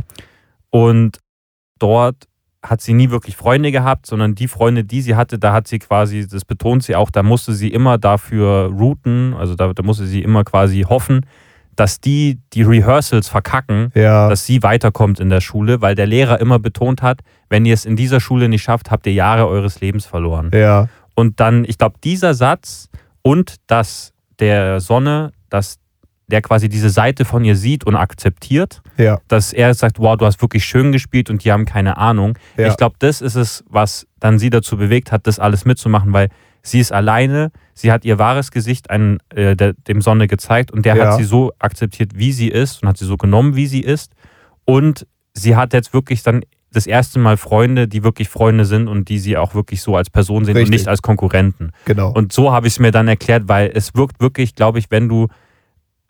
[0.70, 1.18] Und
[1.78, 2.16] dort
[2.62, 5.78] hat sie nie wirklich Freunde gehabt, sondern die Freunde, die sie hatte, da hat sie
[5.78, 10.06] quasi, das betont sie auch, da musste sie immer dafür routen, also da, da musste
[10.06, 11.24] sie immer quasi hoffen,
[11.78, 16.40] dass die die Rehearsals verkacken, ja, dass sie weiterkommt in der Schule, weil der Lehrer
[16.40, 19.80] immer betont hat, wenn ihr es in dieser Schule nicht schafft, habt ihr Jahre eures
[19.80, 20.50] Lebens verloren.
[20.52, 22.88] ja, Und dann, ich glaube, dieser Satz
[23.22, 25.78] und dass der Sonne, dass
[26.26, 30.26] der quasi diese Seite von ihr sieht und akzeptiert, ja, dass er sagt, wow, du
[30.26, 32.36] hast wirklich schön gespielt und die haben keine Ahnung.
[32.56, 36.28] Ich glaube, das ist es, was dann sie dazu bewegt hat, das alles mitzumachen, weil
[36.62, 40.84] sie ist alleine, sie hat ihr wahres Gesicht einem, äh, der, dem Sonne gezeigt und
[40.84, 41.06] der Ja.
[41.12, 44.12] hat sie so akzeptiert, wie sie ist und hat sie so genommen, wie sie ist.
[44.64, 49.08] Und sie hat jetzt wirklich dann das erste Mal Freunde, die wirklich Freunde sind und
[49.08, 50.80] die sie auch wirklich so als Person sehen und Richtig.
[50.80, 51.70] nicht als Konkurrenten.
[51.86, 52.10] genau.
[52.12, 55.08] Und so habe ich es mir dann erklärt, weil es wirkt wirklich, glaube ich, wenn
[55.08, 55.28] du,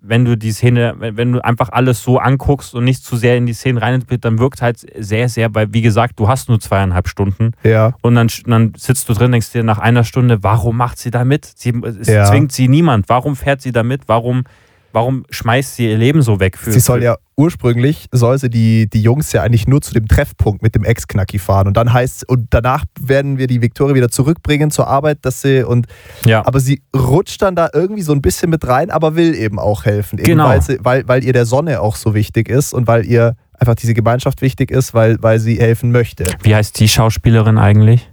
[0.00, 3.46] wenn du die Szene, wenn, du einfach alles so anguckst und nicht zu sehr in
[3.46, 7.08] die Szene rein dann wirkt halt sehr, sehr, weil wie gesagt, du hast nur zweieinhalb
[7.08, 10.98] Stunden ja, und dann, dann sitzt du drin, denkst dir nach einer Stunde, warum macht
[10.98, 11.44] sie da mit?
[11.44, 12.24] Sie, es Ja.
[12.26, 13.08] zwingt sie niemand.
[13.08, 14.02] Warum fährt sie da mit?
[14.06, 14.44] Warum,
[14.92, 16.56] warum schmeißt sie ihr Leben so weg?
[16.56, 20.08] Für, sie soll ja ursprünglich, soll sie die, die Jungs ja eigentlich nur zu dem
[20.08, 21.68] Treffpunkt mit dem Ex-Knacki fahren.
[21.68, 25.62] Und dann heißt und danach werden wir die Viktoria wieder zurückbringen zur Arbeit, dass sie
[25.62, 25.86] und
[26.24, 26.44] ja.
[26.46, 29.84] aber sie rutscht dann da irgendwie so ein bisschen mit rein, aber will eben auch
[29.84, 30.18] helfen.
[30.18, 30.48] Eben Genau.
[30.48, 33.74] Weil, sie, weil, weil ihr der Sonne auch so wichtig ist und weil ihr einfach
[33.74, 36.24] diese Gemeinschaft wichtig ist, weil, weil sie helfen möchte.
[36.42, 38.08] Wie heißt die Schauspielerin eigentlich?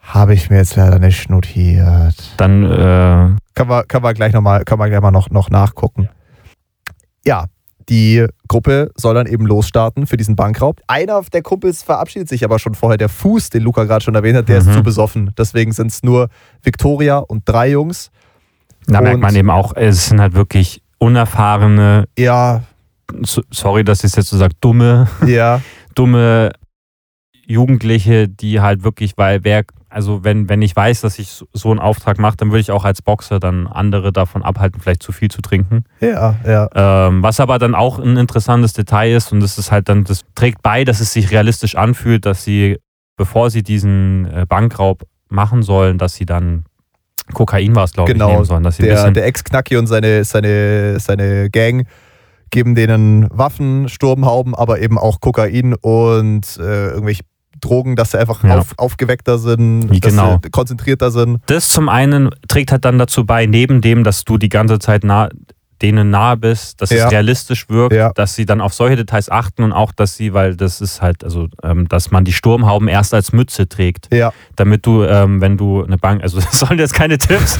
[0.00, 2.16] Habe ich mir jetzt leider nicht notiert.
[2.36, 6.08] Dann, äh, Können wir, können wir gleich nochmal können wir gleich mal noch, noch nachgucken.
[7.24, 7.46] Ja,
[7.88, 10.80] die Gruppe soll dann eben losstarten für diesen Bankraub.
[10.86, 12.96] Einer der Kumpels verabschiedet sich aber schon vorher.
[12.96, 14.72] Der Fuß, den Luca gerade schon erwähnt hat, der ist Mhm.
[14.72, 15.32] zu besoffen.
[15.36, 16.28] Deswegen sind es nur
[16.62, 18.10] Victoria und drei Jungs.
[18.86, 22.62] da merkt Und- man eben auch, es sind halt wirklich unerfahrene, Ja,
[23.22, 25.60] so- sorry, dass ich es jetzt so sage, dumme, ja,
[25.94, 26.50] dumme
[27.46, 31.78] Jugendliche, die halt wirklich, weil wer, also wenn, wenn ich weiß, dass ich so- einen
[31.80, 35.30] Auftrag mache, dann würde ich auch als Boxer dann andere davon abhalten, vielleicht zu viel
[35.30, 35.84] zu trinken.
[36.00, 36.68] ja, ja.
[37.08, 40.22] Ähm, was aber dann auch ein interessantes Detail ist und das ist halt dann, das
[40.34, 42.78] trägt bei, dass es sich realistisch anfühlt, dass sie,
[43.16, 46.64] bevor sie diesen äh, Bankraub machen sollen, dass sie dann
[47.34, 48.62] Kokain war es, glaube Genau, ich, nehmen sollen.
[48.64, 51.86] Dass sie Der, der Ex-Knacki und seine, seine, seine Gang
[52.50, 57.22] geben denen Waffen, Sturmhauben, aber eben auch Kokain und äh, irgendwelche
[57.62, 58.58] Drogen, dass sie einfach Ja.
[58.58, 60.38] auf, aufgeweckter sind, genau.
[60.42, 61.40] sie konzentrierter sind.
[61.46, 65.04] das zum einen trägt halt dann dazu bei, neben dem, dass du die ganze Zeit
[65.04, 65.30] nah,
[65.82, 67.06] denen nahe bist, dass Ja.
[67.06, 68.10] es realistisch wirkt, Ja.
[68.14, 71.24] dass sie dann auf solche Details achten und auch, dass sie, weil das ist halt,
[71.24, 75.56] also, ähm, dass man die Sturmhauben erst als Mütze trägt, Ja, damit du, ähm, wenn
[75.56, 77.58] du eine Bank, also das sollen jetzt keine Tipps,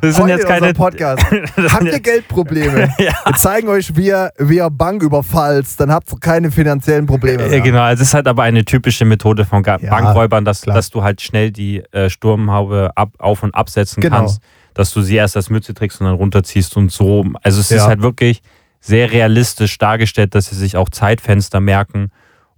[0.00, 1.24] das sind Heute jetzt in keine, Podcast.
[1.72, 2.90] habt ihr Geldprobleme?
[2.98, 3.12] Ja.
[3.24, 7.48] Wir zeigen euch, wie ihr, wie ihr Bank überfallt, dann habt ihr keine finanziellen Probleme.
[7.48, 7.60] Mehr.
[7.60, 11.20] genau, also es ist halt aber eine typische Methode von Bankräubern, dass, dass du halt
[11.20, 14.16] schnell die äh, Sturmhaube ab, auf- und absetzen Genau.
[14.16, 14.40] kannst,
[14.76, 17.24] dass du sie erst als Mütze trägst und dann runterziehst und so.
[17.42, 17.86] Also es ist Ja.
[17.86, 18.42] halt wirklich
[18.80, 22.10] sehr realistisch dargestellt, dass sie sich auch Zeitfenster merken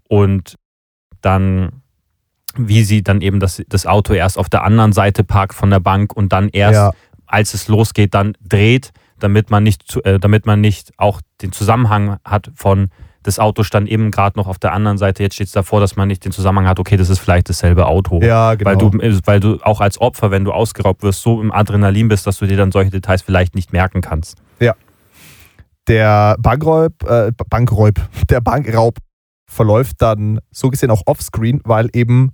[0.09, 0.57] und
[1.21, 1.81] dann,
[2.57, 5.79] wie sie dann eben das, das Auto erst auf der anderen Seite parkt von der
[5.79, 6.91] Bank und dann erst, Ja,
[7.27, 11.53] als es losgeht, dann dreht, damit man nicht, zu, äh, damit man nicht auch den
[11.53, 12.91] Zusammenhang hat von
[13.29, 15.97] das Auto stand eben gerade noch auf der anderen Seite, jetzt steht es davor, dass
[15.97, 18.21] man nicht den Zusammenhang hat, okay, das ist vielleicht dasselbe Auto.
[18.23, 18.71] Ja, genau.
[18.71, 22.09] Weil du, äh, weil du auch als Opfer, wenn du ausgeraubt wirst, so im Adrenalin
[22.09, 24.39] bist, dass du dir dann solche Details vielleicht nicht merken kannst.
[25.87, 27.95] der Bankräub, äh, Bankräub,
[28.29, 28.99] der Bankraub
[29.47, 32.33] verläuft dann so gesehen auch offscreen, weil eben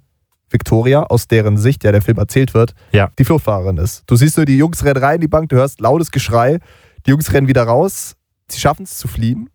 [0.50, 3.10] Victoria, aus deren Sicht ja der Film erzählt wird, Ja.
[3.18, 4.02] die Fluchtfahrerin ist.
[4.06, 6.58] Du siehst nur, die Jungs rennen rein in die Bank, du hörst lautes Geschrei,
[7.06, 8.16] die Jungs rennen wieder raus,
[8.48, 9.48] sie schaffen es zu fliehen,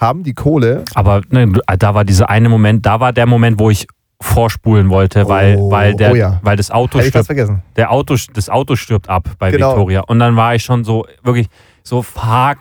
[0.00, 0.84] haben die Kohle.
[0.94, 3.86] Aber ne, da war dieser eine Moment, da war der Moment, wo ich
[4.22, 6.40] vorspulen wollte, weil, Oh, weil, der, oh ja.
[6.42, 7.62] weil das Auto fast stirbt, vergessen.
[7.76, 9.70] der Auto, das Auto stirbt ab bei Genau.
[9.70, 10.00] Victoria.
[10.00, 11.46] Und dann war ich schon so, wirklich
[11.82, 12.58] so, fuck,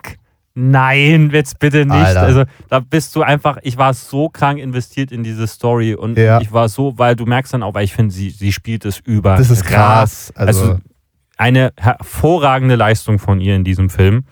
[0.56, 1.94] nein, jetzt bitte nicht.
[1.96, 2.22] Alter.
[2.22, 6.40] Also da bist du einfach, ich war so krank investiert in diese Story und Ja.
[6.42, 9.00] ich war so, weil du merkst dann auch, weil ich finde, sie, sie spielt es
[9.00, 9.36] über.
[9.36, 10.32] Das ist krass.
[10.36, 10.80] Also, Also,
[11.38, 14.26] eine hervorragende Leistung von ihr in diesem Film.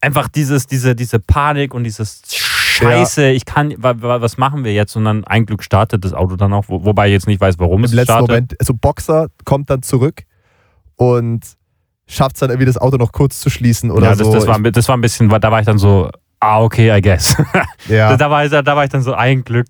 [0.00, 4.72] Einfach dieses, diese, diese Panik und dieses Scheiße, ich kann, wa- wa- was machen wir
[4.72, 4.94] jetzt?
[4.96, 7.58] Und dann ein Glück startet das Auto dann auch, wo, wobei ich jetzt nicht weiß,
[7.58, 8.28] warum im es letzten startet.
[8.28, 10.22] Moment, also Boxer kommt dann zurück
[10.96, 11.40] und
[12.06, 14.32] schafft es dann irgendwie das Auto noch kurz zu schließen oder ja, das, so.
[14.32, 17.36] das, war, das war ein bisschen, da war ich dann so, ah, okay, I guess.
[17.88, 18.16] ja.
[18.16, 19.66] da, war ich, da war ich dann so, ein Glück.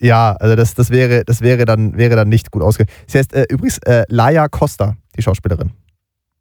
[0.00, 2.96] Ja, also das, das, wäre, das wäre, dann, wäre dann nicht gut ausgegangen.
[3.06, 5.70] Sie heißt äh, übrigens äh, Laia Costa, die Schauspielerin.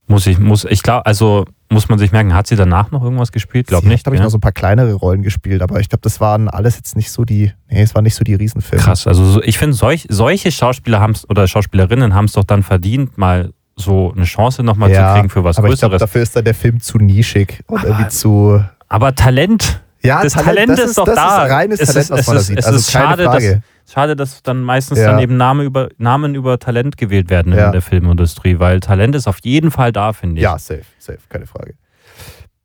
[0.08, 3.32] Muss ich, muss, ich glaube, also muss man sich merken, hat sie danach noch irgendwas
[3.32, 3.68] gespielt?
[3.68, 4.06] Glaub Sie nicht.
[4.06, 4.26] Habe ich ja?
[4.26, 7.12] noch so ein paar kleinere Rollen gespielt, aber ich glaube, das waren alles jetzt nicht
[7.12, 8.84] so die, nee, es waren nicht so die Riesenfilme.
[8.84, 12.62] Krass, also so, ich finde, solch, solche Schauspieler haben's, oder Schauspielerinnen haben es doch dann
[12.64, 16.10] verdient, mal so eine Chance nochmal Ja, zu kriegen für was aber ich glaube, Größeres.
[16.10, 18.64] dafür ist dann der Film zu nischig und Aber- irgendwie zu.
[18.90, 21.46] Aber Talent, Ja, das Talent, das ist doch das da.
[21.46, 22.60] ist reines Es Talent, ist- was man da sieht.
[22.60, 23.64] es Also ist keine schade, Frage.
[23.92, 25.12] schade, dass dann meistens Ja.
[25.12, 27.68] dann eben Name über, Namen über Talent gewählt werden Ja.
[27.68, 30.44] in der Filmindustrie, weil Talent ist auf jeden Fall da, finde ich.
[30.44, 31.76] Ja, safe, safe, keine Frage.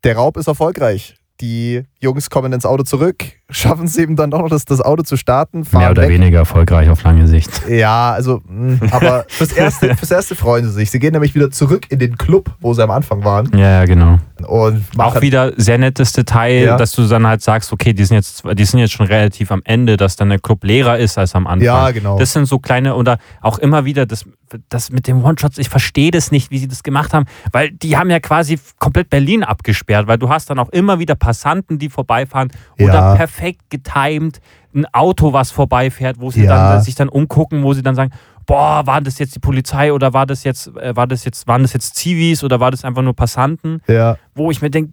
[0.04, 1.16] Der Raub ist erfolgreich.
[1.40, 5.02] Die Jungs kommen ins Auto zurück, schaffen es eben dann doch noch, das, das Auto
[5.02, 6.10] zu starten, fahren Mehr oder weg.
[6.10, 7.62] weniger erfolgreich auf lange Sicht.
[7.68, 10.90] Ja, also, mh, aber fürs erste, fürs erste freuen sie sich.
[10.90, 13.50] Sie gehen nämlich wieder zurück in den Club, wo sie am Anfang waren.
[13.56, 14.18] Ja, ja, genau.
[14.46, 16.76] Und Auch wieder sehr nettes Detail, Ja.
[16.76, 19.62] dass du dann halt sagst, okay, die sind jetzt, die sind jetzt schon relativ am
[19.64, 21.64] Ende, dass dann der Club leerer ist als am Anfang.
[21.64, 22.18] Ja, genau.
[22.18, 24.26] Das sind so kleine oder auch immer wieder das,
[24.68, 27.96] das mit den One-Shots, ich verstehe das nicht, wie sie das gemacht haben, weil die
[27.96, 31.85] haben ja quasi komplett Berlin abgesperrt, weil du hast dann auch immer wieder Passanten, die
[31.88, 33.14] vorbeifahren oder Ja.
[33.16, 34.40] perfekt getimed
[34.74, 36.72] ein Auto, was vorbeifährt, wo sie Ja.
[36.74, 38.10] dann sich dann umgucken, wo sie dann sagen,
[38.46, 41.62] boah, war das jetzt die Polizei oder war das jetzt, äh, war das jetzt, waren
[41.62, 43.80] das jetzt Zivis oder war das einfach nur Passanten?
[43.88, 44.92] ja, wo ich mir denke,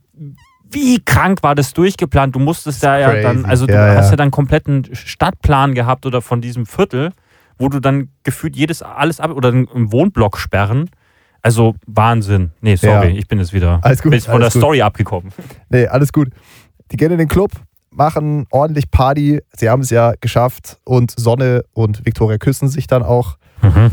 [0.72, 2.34] wie krank war das durchgeplant?
[2.34, 3.22] Du musstest da ja crazy.
[3.24, 4.12] dann, also du Ja, hast ja.
[4.12, 7.12] ja dann kompletten Stadtplan gehabt oder von diesem Viertel,
[7.60, 10.90] wo du dann gefühlt jedes alles ab oder einen Wohnblock sperren.
[11.44, 12.52] Also Wahnsinn.
[12.62, 13.16] Nee, sorry, Ja.
[13.20, 14.62] ich bin jetzt wieder Alles gut, bin von der gut.
[14.62, 15.32] Story abgekommen.
[15.70, 16.30] nee, alles gut.
[16.94, 17.52] Die gehen in den Club,
[17.92, 19.42] machen ordentlich Party.
[19.58, 23.92] Sie haben es ja geschafft und Sonne und Victoria küssen sich dann auch Mhm.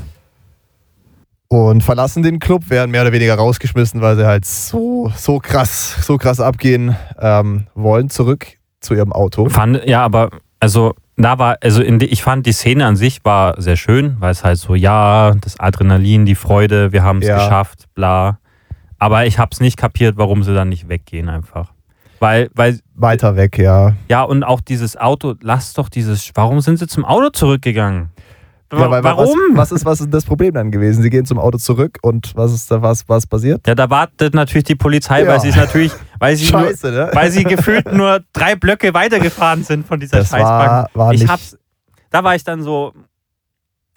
[1.48, 5.96] und verlassen den Club, werden mehr oder weniger rausgeschmissen, weil sie halt so, so krass,
[6.04, 8.46] so krass abgehen ähm, wollen, zurück
[8.80, 9.48] zu ihrem Auto.
[9.48, 13.24] Fand, ja, aber also da war, also in die, ich fand die Szene an sich
[13.24, 17.28] war sehr schön, weil es halt so, ja, das Adrenalin, die Freude, wir haben es
[17.28, 17.36] Ja.
[17.36, 18.38] geschafft, bla.
[18.98, 21.72] Aber ich habe es nicht kapiert, warum sie dann nicht weggehen einfach.
[22.20, 23.94] Weil, weil Weiter weg, ja.
[24.08, 26.30] Ja, und auch dieses Auto, lass doch dieses.
[26.34, 28.10] Warum sind sie zum Auto zurückgegangen?
[28.72, 29.36] Ja, weil- warum?
[29.54, 31.02] Was, was, ist, was ist das Problem dann gewesen?
[31.02, 33.66] Sie gehen zum Auto zurück und was ist da was, was passiert?
[33.66, 35.28] ja, da wartet natürlich die Polizei, Ja.
[35.28, 37.10] weil sie es natürlich, weil sie, nur, Scheiße, ne?
[37.12, 40.70] weil sie gefühlt nur drei Blöcke weitergefahren sind von dieser Das Scheißbank.
[40.70, 41.58] war, war ich hab's.
[42.10, 42.92] Da war ich dann so,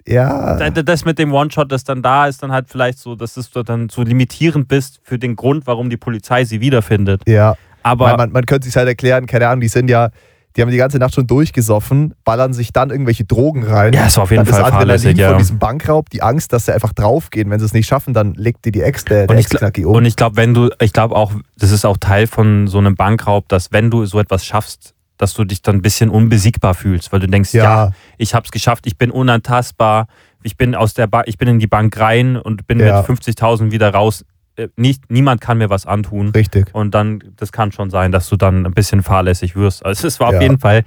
[0.06, 3.34] ja, da- das mit dem One-Shot, das dann da ist, dann halt vielleicht so, dass
[3.34, 7.22] du dann so limitierend bist für den Grund, warum die Polizei sie wiederfindet.
[7.28, 7.54] ja.
[7.84, 10.08] Aber Weil man, man könnte sich halt erklären, keine Ahnung, die sind ja,
[10.56, 13.92] die haben die ganze Nacht schon durchgesoffen, ballern sich dann irgendwelche Drogen rein.
[13.92, 15.28] ja, war auf jeden dann Fall fahrlässig, ja.
[15.30, 17.50] von diesem Bankraub, die Angst, dass sie einfach draufgehen.
[17.50, 19.54] Wenn sie es nicht schaffen, dann legt dir die Ex, der, der Und ich, gl-
[19.54, 19.96] Ex-Knacki um.
[19.96, 22.94] und ich glaube, wenn du, ich glaube auch, das ist auch Teil von so einem
[22.94, 27.12] Bankraub, dass wenn du so etwas schaffst, dass du dich dann ein bisschen unbesiegbar fühlst,
[27.12, 30.06] weil du denkst, ja, ja, ich habe es geschafft, ich bin unantastbar,
[30.42, 32.98] ich bin aus der ba ich bin in die Bank rein und bin Ja.
[33.08, 34.24] mit 50.000 wieder raus.
[34.56, 36.28] Äh, Nicht, niemand kann mir was antun.
[36.30, 36.74] richtig.
[36.74, 39.84] Und dann, das kann schon sein, dass du dann ein bisschen fahrlässig wirst.
[39.84, 40.36] Also es war Ja.
[40.38, 40.84] auf jeden Fall,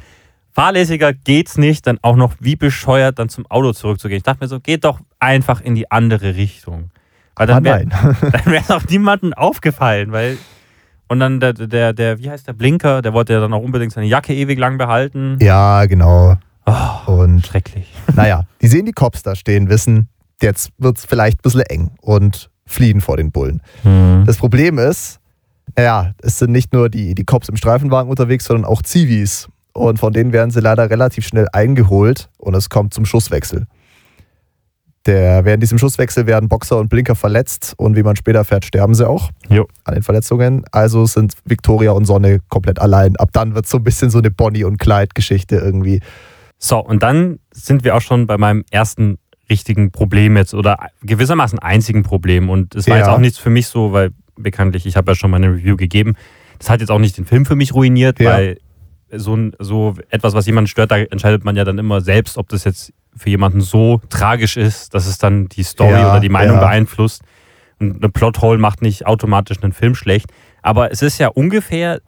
[0.53, 4.17] fahrlässiger geht's nicht, dann auch noch wie bescheuert dann zum Auto zurückzugehen.
[4.17, 6.91] Ich dachte mir so, geht doch einfach in die andere Richtung.
[7.35, 8.15] Weil dann wäre nein.
[8.31, 10.37] dann wäre auch niemandem aufgefallen, weil
[11.09, 13.93] und dann der, der, der, wie heißt der Blinker, der wollte ja dann auch unbedingt
[13.93, 15.37] seine Jacke ewig lang behalten.
[15.39, 16.35] ja, genau.
[16.65, 17.87] Oh, Und schrecklich.
[18.15, 20.09] naja, die sehen die Cops da stehen, wissen,
[20.41, 23.61] jetzt wird es vielleicht ein bisschen eng und fliehen vor den Bullen.
[23.83, 24.23] Hm.
[24.25, 25.19] Das Problem ist,
[25.75, 29.47] naja, es sind nicht nur die, die Cops im Streifenwagen unterwegs, sondern auch Zivis.
[29.73, 33.67] und von denen werden sie leider relativ schnell eingeholt und es kommt zum Schusswechsel.
[35.05, 38.93] Der, während diesem Schusswechsel werden Boxer und Blinker verletzt und wie man später fährt, sterben
[38.93, 39.65] sie auch Jo.
[39.85, 40.65] an den Verletzungen.
[40.73, 43.15] Also sind Victoria und Sonne komplett allein.
[43.15, 46.01] Ab dann wird so ein bisschen so eine Bonnie- und Clyde-Geschichte irgendwie.
[46.59, 49.17] So, und dann sind wir auch schon bei meinem ersten
[49.49, 52.49] richtigen Problem jetzt oder gewissermaßen einzigen Problem.
[52.49, 53.03] Und es war Ja.
[53.03, 55.77] jetzt auch nichts für mich so, weil bekanntlich, ich habe ja schon mal eine Review
[55.77, 56.15] gegeben.
[56.59, 58.31] Das hat jetzt auch nicht den Film für mich ruiniert, Ja.
[58.33, 58.57] weil
[59.11, 62.49] so, ein, so etwas, was jemanden stört, da entscheidet man ja dann immer selbst, ob
[62.49, 66.29] das jetzt für jemanden so tragisch ist, dass es dann die Story Ja, oder die
[66.29, 67.21] Meinung beeinflusst.
[67.79, 70.27] Und eine Plothole macht nicht automatisch einen Film schlecht.
[70.61, 72.01] Aber es ist ja ungefähr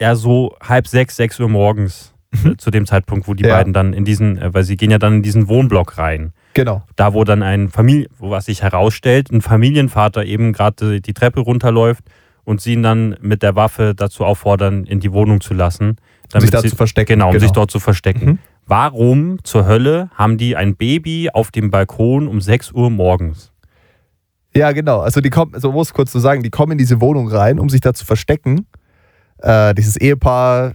[0.00, 3.48] ja so halb sechs, sechs Uhr morgens äh, zu dem Zeitpunkt, wo die Mhm.
[3.48, 6.32] Beiden dann in diesen, äh, weil sie gehen ja dann in diesen Wohnblock rein.
[6.54, 6.82] Genau.
[6.96, 11.40] Da, wo dann ein Familie, wo was sich herausstellt, ein Familienvater eben gerade die Treppe
[11.40, 12.04] runterläuft
[12.44, 15.96] und sie ihn dann mit der Waffe dazu auffordern, in die Wohnung zu lassen.
[16.34, 17.14] Um sich da sie, zu verstecken.
[17.14, 18.24] Genau, um sich dort zu verstecken.
[18.24, 18.38] Mhm.
[18.66, 23.52] Warum zur Hölle haben die ein Baby auf dem Balkon um 6 Uhr morgens?
[24.54, 25.00] Ja, genau.
[25.00, 27.70] Also die kommen, also muss kurz zu sagen, die kommen in diese Wohnung rein, um
[27.70, 28.66] sich da zu verstecken.
[29.38, 30.74] Äh, dieses Ehepaar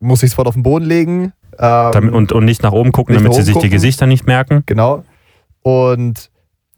[0.00, 1.32] muss sich sofort auf den Boden legen.
[1.58, 3.68] Ähm, und, und nicht nach oben gucken, damit sie sich die.
[3.68, 4.62] Gesichter nicht merken.
[4.66, 5.04] Genau.
[5.62, 6.30] Und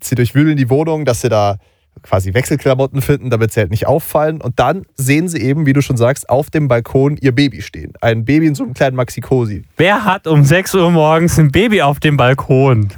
[0.02, 1.56] sie durchwühlen die Wohnung, dass sie da
[2.02, 4.40] quasi Wechselklamotten finden, damit sie halt nicht auffallen.
[4.40, 7.92] Und dann sehen sie eben, wie du schon sagst, auf dem Balkon ihr Baby stehen.
[8.00, 9.64] Ein Baby in so einem kleinen Maxi-Cosi.
[9.76, 12.88] Wer hat um 6 Uhr morgens ein Baby auf dem Balkon?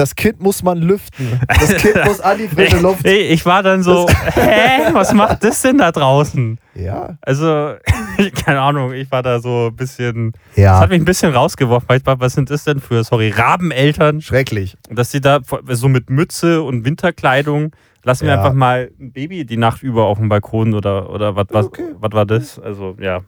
[0.00, 1.38] Das Kind muss man lüften.
[1.46, 3.04] Das Kind muss an die frische Luft.
[3.04, 6.58] Ey, ich war dann so, hä, was macht das denn da draußen?
[6.74, 7.18] Ja.
[7.20, 7.74] Also,
[8.46, 10.80] keine Ahnung, ich war da so ein bisschen, das Ja.
[10.80, 14.22] hat mich ein bisschen rausgeworfen, weil ich war, was sind das denn für, sorry, Rabeneltern,
[14.22, 14.78] Schrecklich.
[14.88, 18.38] dass sie da so mit Mütze und Winterkleidung, lassen wir Ja.
[18.38, 21.84] einfach mal ein Baby die Nacht über auf dem Balkon oder, oder was, was, Okay.
[21.98, 22.58] was war das?
[22.58, 23.20] Also, ja,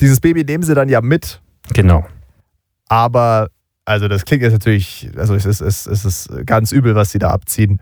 [0.00, 1.42] Dieses Baby nehmen sie dann ja mit,
[1.74, 2.06] genau.
[2.88, 3.48] aber
[3.90, 7.30] also das klingt jetzt natürlich, also es ist, es, ist ganz übel, was sie da
[7.30, 7.80] abziehen.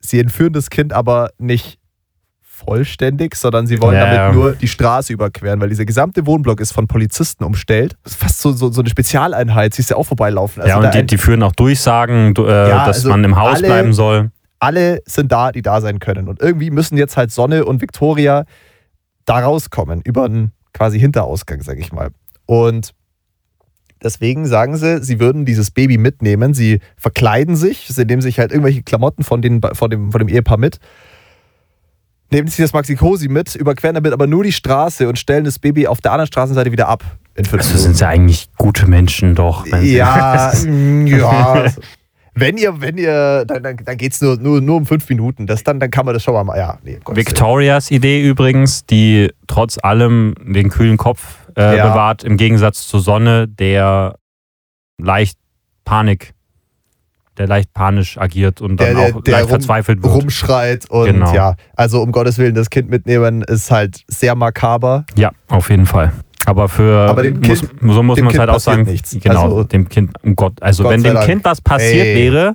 [0.00, 1.78] Sie entführen das Kind aber nicht
[2.40, 6.72] vollständig, sondern sie wollen Ja, damit nur die Straße überqueren, weil dieser gesamte Wohnblock ist
[6.72, 7.96] von Polizisten umstellt.
[8.02, 10.62] Das ist fast so, so, so eine Spezialeinheit, siehst du auch vorbeilaufen.
[10.62, 13.36] Also ja, und die, die führen auch Durchsagen, du- äh, Ja, dass also man im
[13.36, 14.30] Haus alle- bleiben soll.
[14.58, 16.26] alle sind da, die da sein können.
[16.28, 18.44] Und irgendwie müssen jetzt halt Sonne und Victoria
[19.24, 22.10] da rauskommen, über einen quasi Hinterausgang, sag ich mal.
[22.46, 22.92] Und
[24.02, 26.54] deswegen sagen sie, sie würden dieses Baby mitnehmen.
[26.54, 30.28] Sie verkleiden sich, sie nehmen sich halt irgendwelche Klamotten von, den, von, dem, von dem
[30.28, 30.78] Ehepaar mit.
[32.30, 35.58] Nehmen sich das Maxi Cosi mit, überqueren damit aber nur die Straße und stellen das
[35.58, 37.02] Baby auf der anderen Straßenseite wieder ab.
[37.36, 39.64] Also sind sie eigentlich gute Menschen doch.
[39.66, 41.66] Ja, mm, ja.
[42.34, 45.46] Wenn ihr, wenn ihr, dann, dann, dann geht es nur, nur, nur um fünf Minuten.
[45.46, 46.56] Das, dann, dann kann man das schon mal.
[46.56, 46.98] Ja, nee.
[47.08, 51.88] Victorias Idee übrigens, die trotz allem den kühlen Kopf äh, Ja.
[51.90, 54.14] bewahrt, im Gegensatz zur Sonne, der
[55.00, 55.38] leicht
[55.84, 56.34] Panik,
[57.36, 60.12] der leicht panisch agiert und dann Der- der- auch der leicht rum- verzweifelt wird.
[60.14, 61.32] rumschreit und Genau.
[61.34, 65.04] ja, also um Gottes Willen, das Kind mitnehmen ist halt sehr makaber.
[65.16, 66.12] Ja, auf jeden Fall.
[66.46, 69.16] Aber für Aber dem muss, Kind- so muss man es halt auch sagen, nichts.
[69.20, 71.26] genau, Also- dem Kind, um Gott, also Gott wenn dem Dank.
[71.26, 72.32] Kind was passiert Ey.
[72.32, 72.54] wäre,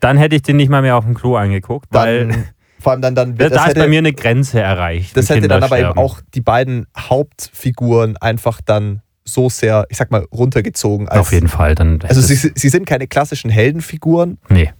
[0.00, 2.44] dann hätte ich den nicht mal mehr auf dem Klo angeguckt, weil Dann,
[2.82, 5.16] vor allem dann, dann da, das da ist hätte, bei mir eine Grenze erreicht.
[5.16, 10.10] das hätte dann aber eben auch die beiden Hauptfiguren einfach dann so sehr, ich sag
[10.10, 11.08] mal, runtergezogen.
[11.08, 11.74] Als, auf jeden Fall.
[11.76, 14.72] Dann Also sie, sie sind keine klassischen Heldenfiguren, nee.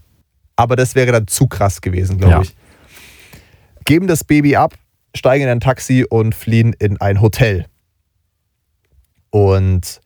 [0.57, 2.43] aber das wäre dann zu krass gewesen, glaube Ja.
[2.43, 2.55] ich.
[3.85, 4.75] Geben das Baby ab,
[5.15, 7.67] steigen in ein Taxi und fliehen in ein Hotel.
[9.31, 10.01] Und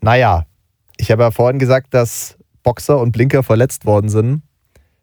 [0.00, 0.46] naja,
[0.96, 4.42] ich habe ja vorhin gesagt, dass Boxer und Blinker verletzt worden sind.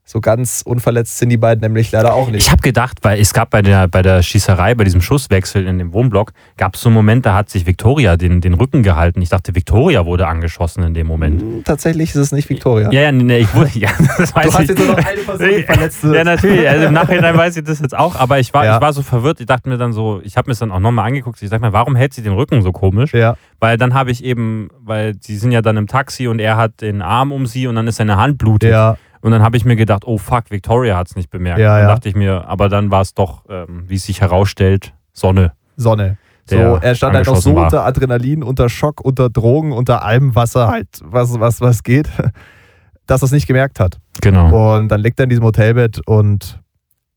[0.06, 2.44] So ganz unverletzt sind die beiden nämlich leider auch nicht.
[2.46, 5.78] Ich habe gedacht, weil es gab bei der, bei der Schießerei, bei diesem Schusswechsel in
[5.80, 9.22] dem Wohnblock, gab es so einen Moment, da hat sich Victoria den, den Rücken gehalten.
[9.22, 11.42] Ich dachte, Victoria wurde angeschossen in dem Moment.
[11.42, 12.92] Hm, Tatsächlich ist es nicht Victoria.
[12.92, 14.70] Ja, ja, nee, ich wurde, ja, das weiß Du hast ich.
[14.70, 16.16] jetzt nur noch eine Person, die verletzt wird.
[16.16, 16.68] Ja, natürlich.
[16.70, 18.76] Also im Nachhinein weiß ich das jetzt auch, aber ich war, Ja.
[18.76, 19.40] ich war so verwirrt.
[19.40, 21.42] Ich dachte mir dann so, ich habe mir das dann auch nochmal angeguckt.
[21.42, 23.14] Ich dachte mir, warum hält sie den Rücken so komisch?
[23.14, 23.38] Ja.
[23.62, 26.82] Weil dann habe ich eben, weil sie sind ja dann im Taxi und er hat
[26.82, 28.70] den Arm um sie und dann ist seine Hand blutig.
[28.72, 28.98] Ja.
[29.24, 31.58] Und dann habe ich mir gedacht, oh fuck, Victoria hat es nicht bemerkt.
[31.58, 31.94] Ja, dann ja.
[31.94, 35.54] dachte ich mir, aber dann war es doch, ähm, wie es sich herausstellt, Sonne.
[35.78, 36.18] Sonne.
[36.46, 37.64] So, er stand halt noch so war.
[37.64, 42.10] unter Adrenalin, unter Schock, unter Drogen, unter allem, was er halt, was, was, was geht,
[43.08, 43.98] dass er es nicht gemerkt hat.
[44.20, 46.60] Genau, Und dann liegt er in diesem Hotelbett und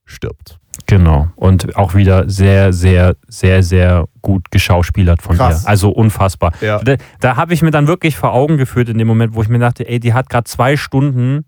[0.05, 0.61] stirbt.
[0.87, 1.27] genau.
[1.35, 5.65] Und auch wieder sehr, sehr, sehr, sehr gut geschauspielert von Krass.
[5.65, 5.69] ihr.
[5.69, 6.53] Also unfassbar.
[6.61, 6.79] Ja.
[6.79, 9.49] Da, da habe ich mir dann wirklich vor Augen geführt in dem Moment, wo ich
[9.49, 11.45] mir dachte, ey, die hat gerade zwei Stunden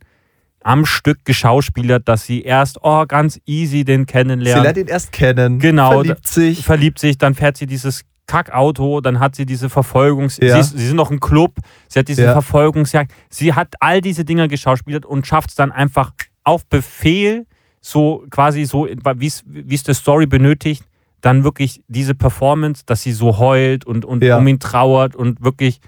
[0.68, 4.62] am Stück geschauspielert, dass sie erst, oh, ganz easy den Sie kennenlernt.
[4.64, 6.62] lernt ihn erst kennen, Genau, verliebt sich.
[6.64, 10.36] verliebt sich, dann fährt sie dieses Kackauto, dann hat sie diese Verfolgungs...
[10.42, 10.54] Ja.
[10.54, 11.56] Sie, ist, sie sind noch im Club,
[11.88, 12.32] sie hat diese Ja.
[12.32, 13.10] Verfolgungsjagd.
[13.30, 16.12] Sie hat all diese Dinger geschauspielert und schafft es dann einfach
[16.44, 17.46] auf Befehl,
[17.80, 20.84] so quasi so, wie es der Story benötigt,
[21.22, 24.36] dann wirklich diese Performance, dass sie so heult und, und Ja.
[24.36, 25.80] um ihn trauert und wirklich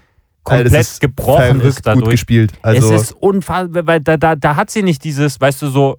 [0.43, 2.03] komplett das ist gebrochen ist dadurch.
[2.03, 2.53] gut gespielt.
[2.61, 5.97] Also, es ist unfassbar, weil da, da, da hat sie nicht dieses, weißt du, so,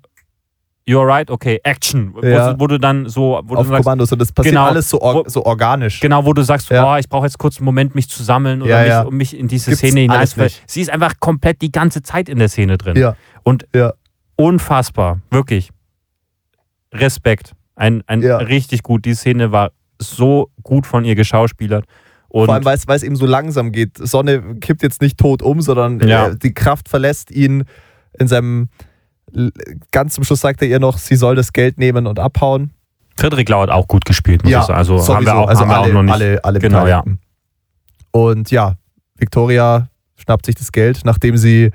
[0.88, 2.54] you're right, okay, Action, Ja.
[2.58, 4.66] wo, wo du dann so, wo auf du sagst, Kommandos und das passiert Genau.
[4.66, 6.00] alles so, or Wo- so organisch.
[6.00, 6.82] genau, wo du sagst, Ja.
[6.82, 9.38] boah, ich brauche jetzt kurz einen Moment, mich zu sammeln oder Ja, mich, um mich
[9.38, 10.18] in diese Gibt's Szene hinein.
[10.18, 10.62] alles weil nicht.
[10.66, 12.96] Sie ist einfach komplett die ganze Zeit in der Szene drin.
[12.96, 13.14] Ja.
[13.44, 13.66] Und
[14.36, 15.70] unfassbar, wirklich.
[16.92, 17.52] Respekt.
[17.74, 19.04] Ein, ein richtig gut.
[19.04, 21.84] Die Szene war so gut von ihr geschauspielert.
[22.32, 23.98] Und Vor allem, weil es, eben so langsam geht.
[23.98, 26.28] Sonne kippt jetzt nicht tot um, sondern Ja.
[26.28, 27.64] äh, die Kraft verlässt ihn
[28.18, 28.68] in seinem.
[29.90, 32.72] Ganz zum Schluss sagt er ihr noch, sie soll das Geld nehmen und abhauen.
[33.18, 34.78] Friedrich Lau hat auch gut gespielt, muss ich sagen.
[34.78, 36.12] Also haben wir auch, also haben wir alle, auch noch nicht.
[36.14, 37.04] alle, alle Genau, ja.
[38.12, 38.76] Und ja,
[39.18, 41.70] Victoria schnappt sich das Geld, nachdem sie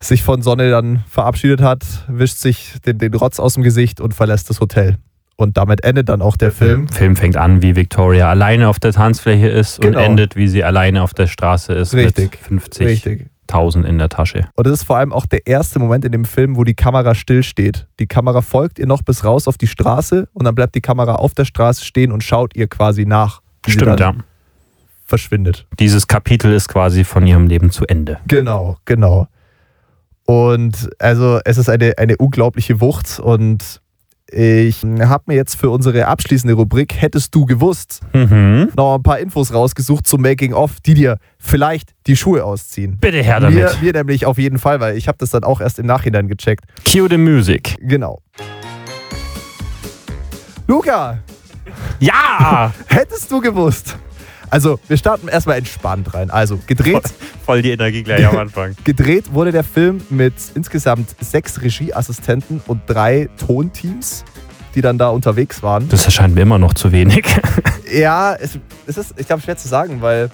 [0.00, 4.12] sich von Sonne dann verabschiedet hat, wischt sich den, den Rotz aus dem Gesicht und
[4.14, 4.98] verlässt das Hotel.
[5.36, 6.88] Und damit endet dann auch der Film.
[6.88, 9.98] Film fängt an, wie Victoria alleine auf der Tanzfläche ist Genau.
[9.98, 12.38] und endet, wie sie alleine auf der Straße ist Richtig.
[12.50, 13.28] mit 50.000 Richtig.
[13.88, 14.46] in der Tasche.
[14.54, 17.14] Und das ist vor allem auch der erste Moment in dem Film, wo die Kamera
[17.16, 17.88] stillsteht.
[17.98, 21.16] Die Kamera folgt ihr noch bis raus auf die Straße und dann bleibt die Kamera
[21.16, 24.24] auf der Straße stehen und schaut ihr quasi nach, wie sie Stimmt, dann ja.
[25.04, 25.66] verschwindet.
[25.80, 28.18] Dieses Kapitel ist quasi von ihrem Leben zu Ende.
[28.28, 29.26] Genau, genau.
[30.26, 33.80] Und also es ist eine, eine unglaubliche Wucht und
[34.34, 38.70] ich habe mir jetzt für unsere abschließende Rubrik Hättest du gewusst Mhm.
[38.76, 42.98] noch ein paar Infos rausgesucht zum Making-of, die dir vielleicht die Schuhe ausziehen.
[43.00, 43.56] Bitte her damit.
[43.56, 46.28] Mir, mir nämlich auf jeden Fall, weil ich habe das dann auch erst im Nachhinein
[46.28, 46.64] gecheckt.
[46.90, 47.76] Cue the music.
[47.80, 48.20] Genau.
[50.66, 51.18] Luca,
[52.00, 52.72] Ja!
[52.86, 53.96] hättest du gewusst?
[54.54, 56.30] Also, wir starten erstmal entspannt rein.
[56.30, 57.02] Also, gedreht,
[57.44, 58.76] Voll die Energie gleich am Anfang.
[58.84, 64.24] gedreht wurde der Film mit insgesamt sechs Regieassistenten und drei Tonteams,
[64.76, 65.88] die dann da unterwegs waren.
[65.88, 67.24] Das erscheint mir immer noch zu wenig.
[67.92, 70.30] Ja, es, es ist, ich glaube, schwer zu sagen, weil.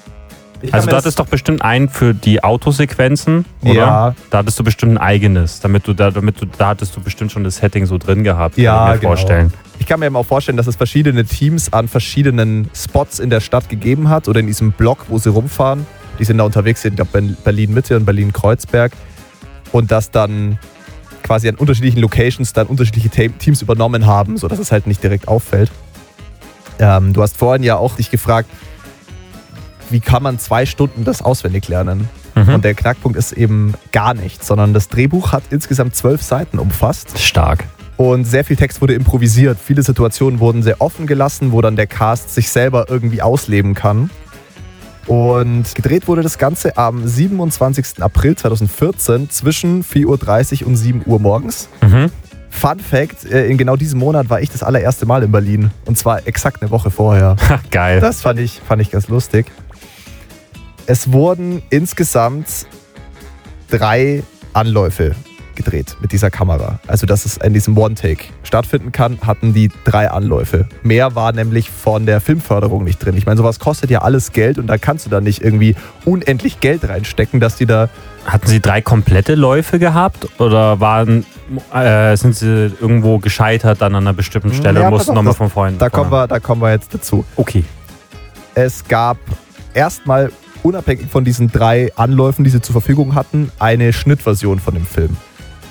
[0.73, 3.73] Also du hattest doch bestimmt einen für die Autosequenzen, oder?
[3.75, 4.15] Ja.
[4.31, 7.33] Da hattest du bestimmt ein eigenes, damit du da, damit du, da hattest du bestimmt
[7.33, 9.09] schon das Setting so drin gehabt, Ja, kann ich mir genau.
[9.11, 9.53] vorstellen.
[9.81, 13.41] Ich kann mir eben auch vorstellen, dass es verschiedene Teams an verschiedenen Spots in der
[13.41, 15.87] Stadt gegeben hat oder in diesem Block, wo sie rumfahren.
[16.19, 18.93] Die sind da unterwegs in Berlin-Mitte und Berlin-Kreuzberg.
[19.73, 20.59] Und dass dann
[21.23, 25.29] quasi an unterschiedlichen Locations dann unterschiedliche Te- Teams übernommen haben, sodass es halt nicht direkt
[25.29, 25.71] auffällt.
[26.79, 28.49] Ähm, du hast vorhin ja auch dich gefragt,
[29.89, 32.09] wie kann man zwei Stunden das auswendig lernen?
[32.35, 32.55] Mhm.
[32.55, 37.19] Und der Knackpunkt ist eben gar nichts, sondern das Drehbuch hat insgesamt zwölf Seiten umfasst.
[37.19, 37.65] Stark.
[38.01, 39.59] Und sehr viel Text wurde improvisiert.
[39.63, 44.09] Viele Situationen wurden sehr offen gelassen, wo dann der Cast sich selber irgendwie ausleben kann.
[45.07, 48.03] Und gedreht wurde das Ganze am 27.
[48.03, 51.69] April 2014 zwischen 4.30 Uhr und 7 Uhr morgens.
[51.83, 52.11] Mhm.
[52.49, 55.71] Fun Fact: äh, In genau diesem Monat war ich das allererste Mal in Berlin.
[55.85, 57.37] Und zwar exakt eine Woche vorher.
[57.51, 58.01] Ha, Geil.
[58.01, 59.53] Das fand ich, fand ich ganz lustig.
[60.87, 62.65] Es wurden insgesamt
[63.69, 64.23] drei
[64.55, 65.17] Anläufe
[65.63, 66.81] gedreht mit dieser Kamera.
[66.87, 70.67] Also, dass es in diesem One-Take stattfinden kann, hatten die drei Anläufe.
[70.83, 73.17] Mehr war nämlich von der Filmförderung nicht drin.
[73.17, 76.61] Ich meine, sowas kostet ja alles Geld und da kannst du da nicht irgendwie unendlich
[76.61, 77.89] Geld reinstecken, dass die da.
[78.25, 81.25] Hatten sie drei komplette Läufe gehabt oder waren,
[81.73, 85.77] äh, sind sie irgendwo gescheitert an einer bestimmten Stelle Ja, und mussten nochmal von vorne?
[85.79, 87.25] Da kommen, wir, da kommen wir jetzt dazu.
[87.37, 87.65] Okay.
[88.55, 89.17] Es gab
[89.73, 90.31] erstmal
[90.63, 95.17] unabhängig von diesen drei Anläufen, die sie zur Verfügung hatten, eine Schnittversion von dem Film.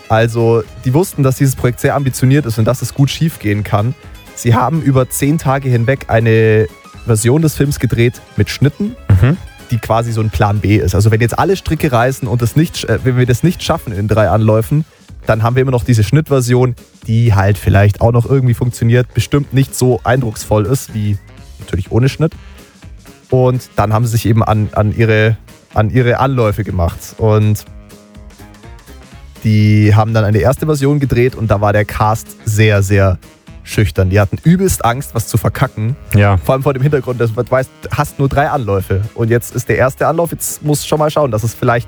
[0.10, 3.94] Also, die wussten, dass dieses Projekt sehr ambitioniert ist und dass es gut schiefgehen kann.
[4.36, 6.68] Sie haben über zehn Tage hinweg eine
[7.06, 9.38] Version des Films gedreht mit Schnitten, Mhm.
[9.72, 10.96] die quasi so ein Plan B ist.
[10.96, 13.94] Also, wenn jetzt alle Stricke reißen und das nicht, äh, wenn wir das nicht schaffen
[13.94, 14.84] in drei Anläufen,
[15.28, 19.54] dann haben wir immer noch diese Schnittversion, die halt vielleicht auch noch irgendwie funktioniert, bestimmt
[19.54, 21.18] nicht so eindrucksvoll ist wie
[21.60, 22.32] natürlich ohne Schnitt.
[23.30, 25.38] Und dann haben sie sich eben an, an, ihre,
[25.76, 26.98] an ihre Anläufe gemacht.
[27.20, 27.64] Und
[29.44, 33.18] die haben dann eine erste Version gedreht und da war der Cast sehr, sehr
[33.64, 34.10] schüchtern.
[34.10, 35.96] Die hatten übelst Angst, was zu verkacken.
[36.16, 36.38] Ja.
[36.38, 39.02] Vor allem vor dem Hintergrund, dass du weißt, du hast nur drei Anläufe.
[39.16, 41.88] Und jetzt ist der erste Anlauf, jetzt musst du schon mal schauen, dass es vielleicht.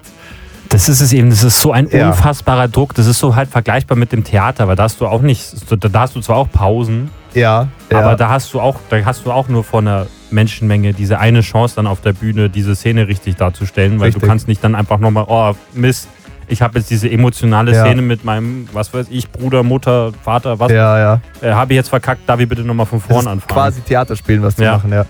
[0.70, 2.10] Das ist es eben, das ist so ein Ja.
[2.10, 2.94] unfassbarer Druck.
[2.96, 6.00] Das ist so halt vergleichbar mit dem Theater, weil da hast du auch nicht, da
[6.02, 9.32] hast du zwar auch Pausen, Ja, aber ja, da hast du auch, da hast du
[9.32, 13.36] auch nur von einer Menschenmenge diese eine Chance dann auf der Bühne, diese Szene richtig
[13.36, 14.22] darzustellen, weil Richtig.
[14.22, 16.08] du kannst nicht dann einfach nochmal, oh Mist,
[16.52, 17.86] ich habe jetzt diese emotionale Ja.
[17.86, 21.22] Szene mit meinem, was weiß ich, Bruder, Mutter, Vater, was ja, ja.
[21.42, 23.42] äh, habe ich jetzt verkackt, darf ich bitte nochmal von vorn anfangen.
[23.48, 24.74] quasi Theaterspielen, was die Ja.
[24.74, 25.06] machen, ja.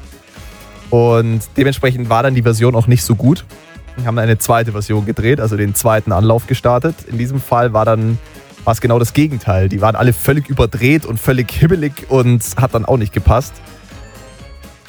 [0.92, 3.46] Und dementsprechend war dann die Version auch nicht so gut.
[3.98, 6.96] Wir haben eine zweite Version gedreht, also den zweiten Anlauf gestartet.
[7.10, 8.18] In diesem Fall war dann
[8.64, 9.70] war es genau das Gegenteil.
[9.70, 13.54] Die waren alle völlig überdreht und völlig hibbelig und hat dann auch nicht gepasst.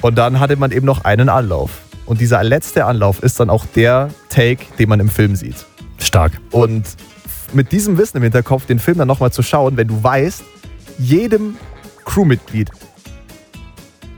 [0.03, 1.71] Und dann hatte man eben noch einen Anlauf.
[2.05, 5.65] Und dieser letzte Anlauf ist dann auch der Take, den man im Film sieht.
[6.03, 6.33] Stark.
[6.51, 6.85] Und
[7.53, 10.43] mit diesem Wissen im Hinterkopf, den Film dann nochmal zu schauen, wenn du weißt,
[10.99, 11.57] jedem
[12.05, 12.71] Crewmitglied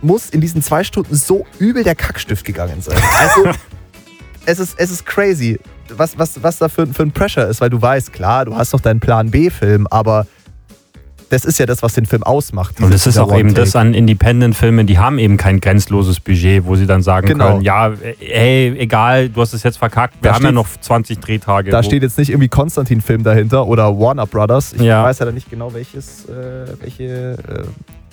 [0.03, 3.01] muss in diesen zwei Stunden so übel der Kackstift gegangen sein.
[3.19, 3.51] Also,
[4.47, 5.59] es ist, es ist crazy,
[5.89, 8.75] was, was, was da für, für ein Pressure ist, weil du weißt, klar, du hast
[8.75, 10.27] doch deinen Plan B-Film, aber
[11.31, 12.81] das ist ja das, was den Film ausmacht.
[12.81, 16.77] Und es ist auch eben das an Independent-Filmen, die haben eben kein grenzloses Budget, wo
[16.77, 17.49] sie dann sagen Genau.
[17.53, 20.69] können, ja, hey, egal, du hast es jetzt verkackt, wir Da haben ja steht- noch
[20.81, 21.71] 20 Drehtage.
[21.71, 24.73] Da steht jetzt nicht irgendwie Konstantin-Film dahinter oder Warner Brothers.
[24.75, 25.03] Ich Ja.
[25.03, 27.65] weiß ja nicht genau, welches, äh, welche, äh,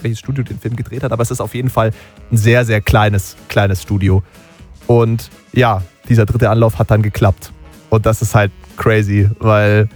[0.01, 1.91] welches Studio den Film gedreht hat, aber es ist auf jeden Fall
[2.31, 4.23] ein sehr, sehr kleines, kleines Studio.
[4.87, 7.51] Und ja, dieser dritte Anlauf hat dann geklappt.
[7.89, 9.87] Und das ist halt crazy, weil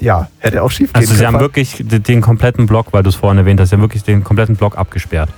[0.00, 3.14] ja, hätte auch schief gehen Also sie haben wirklich den, kompletten Block, weil du es
[3.14, 5.30] vorhin erwähnt hast, sie haben wirklich den kompletten Block abgesperrt.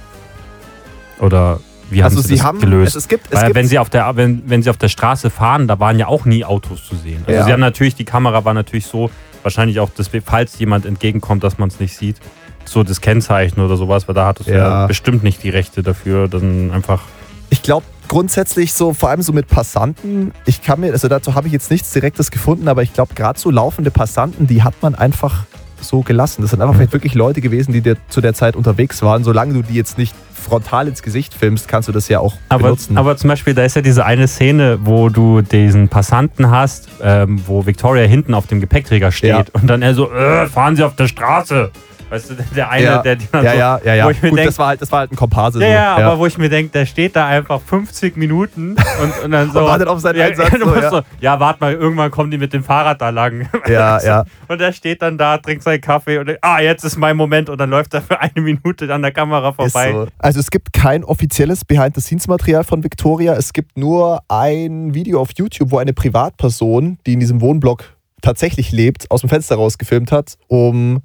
[1.19, 1.61] Oder
[1.91, 2.97] wie haben also sie, sie das haben, gelöst?
[2.97, 4.89] Es, es gibt, es Weil gibt wenn sie auf der wenn, wenn sie auf der
[4.89, 7.23] Straße fahren, da waren ja auch nie Autos zu sehen.
[7.27, 7.45] Also Ja.
[7.45, 9.11] sie haben natürlich die Kamera war natürlich so
[9.43, 12.17] wahrscheinlich auch, dass, falls jemand entgegenkommt, dass man es nicht sieht,
[12.65, 14.83] so das Kennzeichen oder sowas, weil da hattest du Ja.
[14.83, 17.03] ja bestimmt nicht die Rechte dafür, dann einfach
[17.51, 21.47] Ich glaube grundsätzlich so, vor allem so mit Passanten, ich kann mir, also dazu habe
[21.47, 24.95] ich jetzt nichts Direktes gefunden, aber ich glaube gerade so laufende Passanten, die hat man
[24.95, 25.45] einfach
[25.81, 26.43] so gelassen.
[26.43, 29.25] Das sind einfach vielleicht wirklich Leute gewesen, die dir zu der Zeit unterwegs waren.
[29.25, 32.65] Solange du die jetzt nicht frontal ins Gesicht filmst, kannst du das ja auch Aber,
[32.65, 32.99] benutzen.
[32.99, 37.41] aber zum Beispiel, da ist ja diese eine Szene, wo du diesen Passanten hast, ähm,
[37.47, 39.45] wo Victoria hinten auf dem Gepäckträger steht Ja.
[39.55, 41.71] und dann er so, äh, fahren Sie auf der Straße.
[42.13, 44.05] Weißt du, der eine, ja, der die dann ja, so, ja, ja, ja.
[44.05, 45.61] wo ich mir Gut, denk- das, war halt, das war halt ein Komparse.
[45.61, 45.73] Ja, so.
[45.73, 49.51] ja, aber wo ich mir denke, der steht da einfach 50 Minuten und, und dann
[49.53, 49.61] so.
[49.61, 50.91] Und wartet auf seinen ja, Einsatz, so, ja.
[50.91, 53.49] so, ja, warte mal, irgendwann kommen die mit dem Fahrrad da lang.
[53.67, 54.25] ja, ja.
[54.47, 57.57] Und er steht dann da, trinkt seinen Kaffee und ah, jetzt ist mein Moment und
[57.57, 59.93] dann läuft er für eine Minute an der Kamera vorbei.
[59.93, 60.07] so.
[60.19, 63.33] Also es gibt kein offizielles Behind-the-Scenes-Material von Victoria.
[63.37, 67.85] Es gibt nur ein Video auf YouTube, wo eine Privatperson, die in diesem Wohnblock
[68.21, 71.01] tatsächlich lebt, aus dem Fenster rausgefilmt hat, um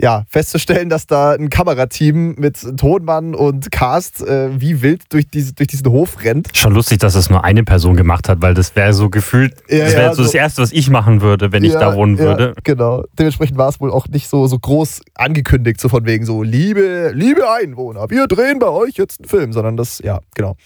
[0.00, 5.54] ja, festzustellen, dass da ein Kamerateam mit Tonmann und Cast äh, wie wild durch, diese,
[5.54, 6.48] durch diesen Hof rennt.
[6.54, 9.84] Schon lustig, dass es nur eine Person gemacht hat, weil das wäre so gefühlt, Ja,
[9.84, 12.18] das wäre ja, so das Erste, was ich machen würde, wenn ich Ja, da wohnen
[12.18, 12.54] würde.
[12.62, 13.04] Genau.
[13.18, 17.12] Dementsprechend war es wohl auch nicht so, so groß angekündigt, so von wegen so, liebe,
[17.14, 20.56] liebe Einwohner, wir drehen bei euch jetzt einen Film, sondern das, ja, genau.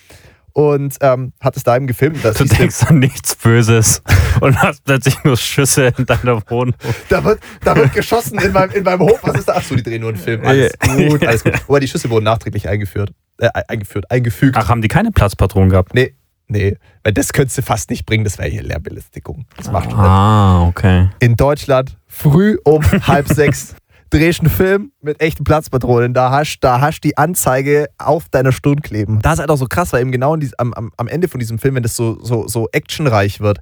[0.53, 2.25] Und ähm, hat es da eben gefilmt.
[2.25, 4.03] Das Du denkst an nichts Böses
[4.41, 6.75] und hast plötzlich nur Schüsse in deiner Wohnung.
[7.09, 9.21] Da wird, da wird geschossen in meinem, in meinem Hof.
[9.23, 9.55] Was ist da?
[9.55, 10.45] Achso, die drehen nur einen Film.
[10.45, 11.55] Alles gut, alles gut.
[11.69, 13.13] Wobei die Schüsse wurden nachträglich eingeführt.
[13.39, 14.57] Äh, eingeführt, eingefügt.
[14.57, 15.95] Ach, haben die keine Platzpatronen gehabt?
[15.95, 16.15] Nee,
[16.49, 16.77] nee.
[17.03, 18.25] Weil das könntest du fast nicht bringen.
[18.25, 19.47] Das wäre hier Lehrbelästigung.
[19.57, 21.09] Das macht man Ah, okay.
[21.21, 23.75] In Deutschland früh um halb sechs
[24.11, 26.13] drehst einen Film mit echten Platzpatronen.
[26.13, 29.21] Da hast da hast die Anzeige auf deiner Stirn kleben.
[29.23, 31.39] Das ist halt auch so krass, weil eben genau dies, am, am, am Ende von
[31.39, 33.61] diesem Film, wenn das so, so, so actionreich wird,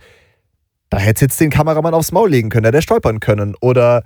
[0.91, 3.55] da hätte jetzt den Kameramann aufs Maul legen können, da hätte er stolpern können.
[3.61, 4.03] Oder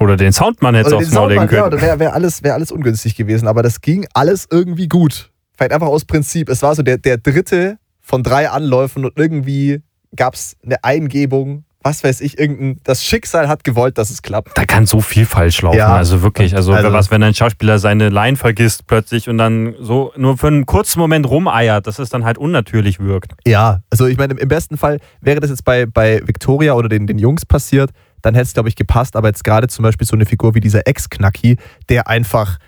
[0.00, 1.70] Oder den Soundmann hätte aufs Maul legen ja, können.
[1.70, 3.46] da wäre wär alles, wär alles ungünstig gewesen.
[3.48, 5.30] Aber das ging alles irgendwie gut.
[5.56, 6.48] Vielleicht einfach aus Prinzip.
[6.48, 9.82] Es war so der, der dritte von drei Anläufen und irgendwie
[10.16, 12.80] gab es eine Eingebung, was weiß ich, irgendein.
[12.84, 14.56] Das Schicksal hat gewollt, dass es klappt.
[14.56, 15.78] Da kann so viel falsch laufen.
[15.78, 15.94] Ja.
[15.94, 16.54] Also wirklich.
[16.56, 20.46] Also, Also- was, wenn ein Schauspieler seine Line vergisst plötzlich und dann so nur für
[20.48, 23.32] einen kurzen Moment rumeiert, dass es dann halt unnatürlich wirkt.
[23.46, 27.06] Ja, also ich meine, im- besten Fall wäre das jetzt bei, bei Victoria oder den,
[27.06, 27.90] den Jungs passiert,
[28.22, 29.16] dann hätte es, glaube ich, gepasst.
[29.16, 31.56] Aber jetzt gerade zum Beispiel so eine Figur wie dieser Ex-Knacki,
[31.88, 32.58] der einfach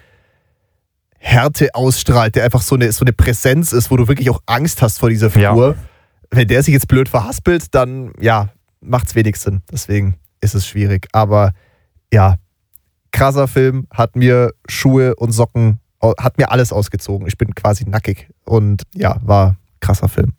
[1.18, 4.82] Härte ausstrahlt, der einfach so eine, so eine Präsenz ist, wo du wirklich auch Angst
[4.82, 5.50] hast vor dieser Ja.
[5.50, 5.76] Figur.
[6.30, 8.48] Wenn der sich jetzt blöd verhaspelt, dann ja,
[8.84, 9.62] macht es wenig Sinn.
[9.70, 11.08] Deswegen ist es schwierig.
[11.12, 11.52] Aber
[12.12, 12.36] ja,
[13.12, 15.80] krasser Film, hat mir Schuhe und Socken,
[16.18, 17.26] hat mir alles ausgezogen.
[17.26, 18.28] Ich bin quasi nackig.
[18.44, 20.34] Und ja, war krasser Film.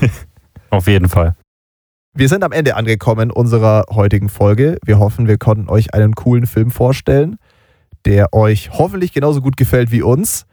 [0.70, 1.34] Auf jeden Fall.
[2.16, 4.78] Wir sind am Ende angekommen unserer heutigen Folge.
[4.84, 7.38] Wir hoffen, wir konnten euch einen coolen Film vorstellen,
[8.04, 10.46] der euch hoffentlich genauso gut gefällt wie uns.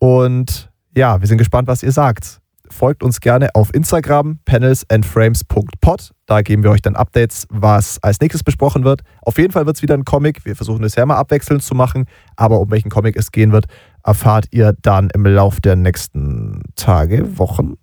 [0.00, 2.40] Und ja, wir sind gespannt, was ihr sagt.
[2.70, 6.10] Folgt uns gerne auf Instagram, panelsandframes.pod.
[6.26, 9.02] Da geben wir euch dann Updates, was als nächstes besprochen wird.
[9.22, 10.44] Auf jeden Fall wird es wieder ein Comic.
[10.44, 12.06] Wir versuchen es ja mal abwechselnd zu machen.
[12.36, 13.66] Aber um welchen Comic es gehen wird,
[14.04, 17.74] erfahrt ihr dann im Lauf der nächsten Tage, Wochen.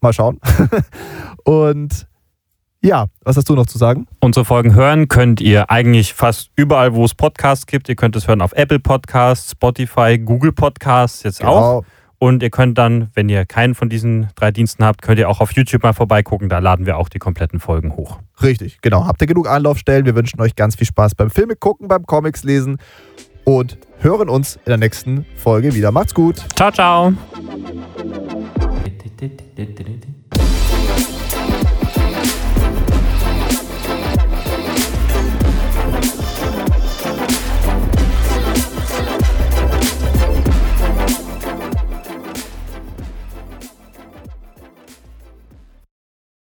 [0.00, 0.40] Mal schauen.
[1.44, 2.06] Und
[2.82, 4.06] Ja, was hast du noch zu sagen?
[4.20, 7.88] Unsere Folgen hören könnt ihr eigentlich fast überall, wo es Podcasts gibt.
[7.88, 11.84] Ihr könnt es hören auf Apple Podcasts, Spotify, Google Podcasts jetzt auch.
[12.18, 15.40] Und ihr könnt dann, wenn ihr keinen von diesen drei Diensten habt, könnt ihr auch
[15.40, 16.48] auf YouTube mal vorbeigucken.
[16.48, 18.20] Da laden wir auch die kompletten Folgen hoch.
[18.42, 19.06] Richtig, genau.
[19.06, 20.06] Habt ihr genug Anlaufstellen?
[20.06, 22.78] Wir wünschen euch ganz viel Spaß beim Filme gucken, beim Comics lesen
[23.44, 25.92] und hören uns in der nächsten Folge wieder.
[25.92, 26.44] Macht's gut.
[26.56, 27.12] Ciao, ciao.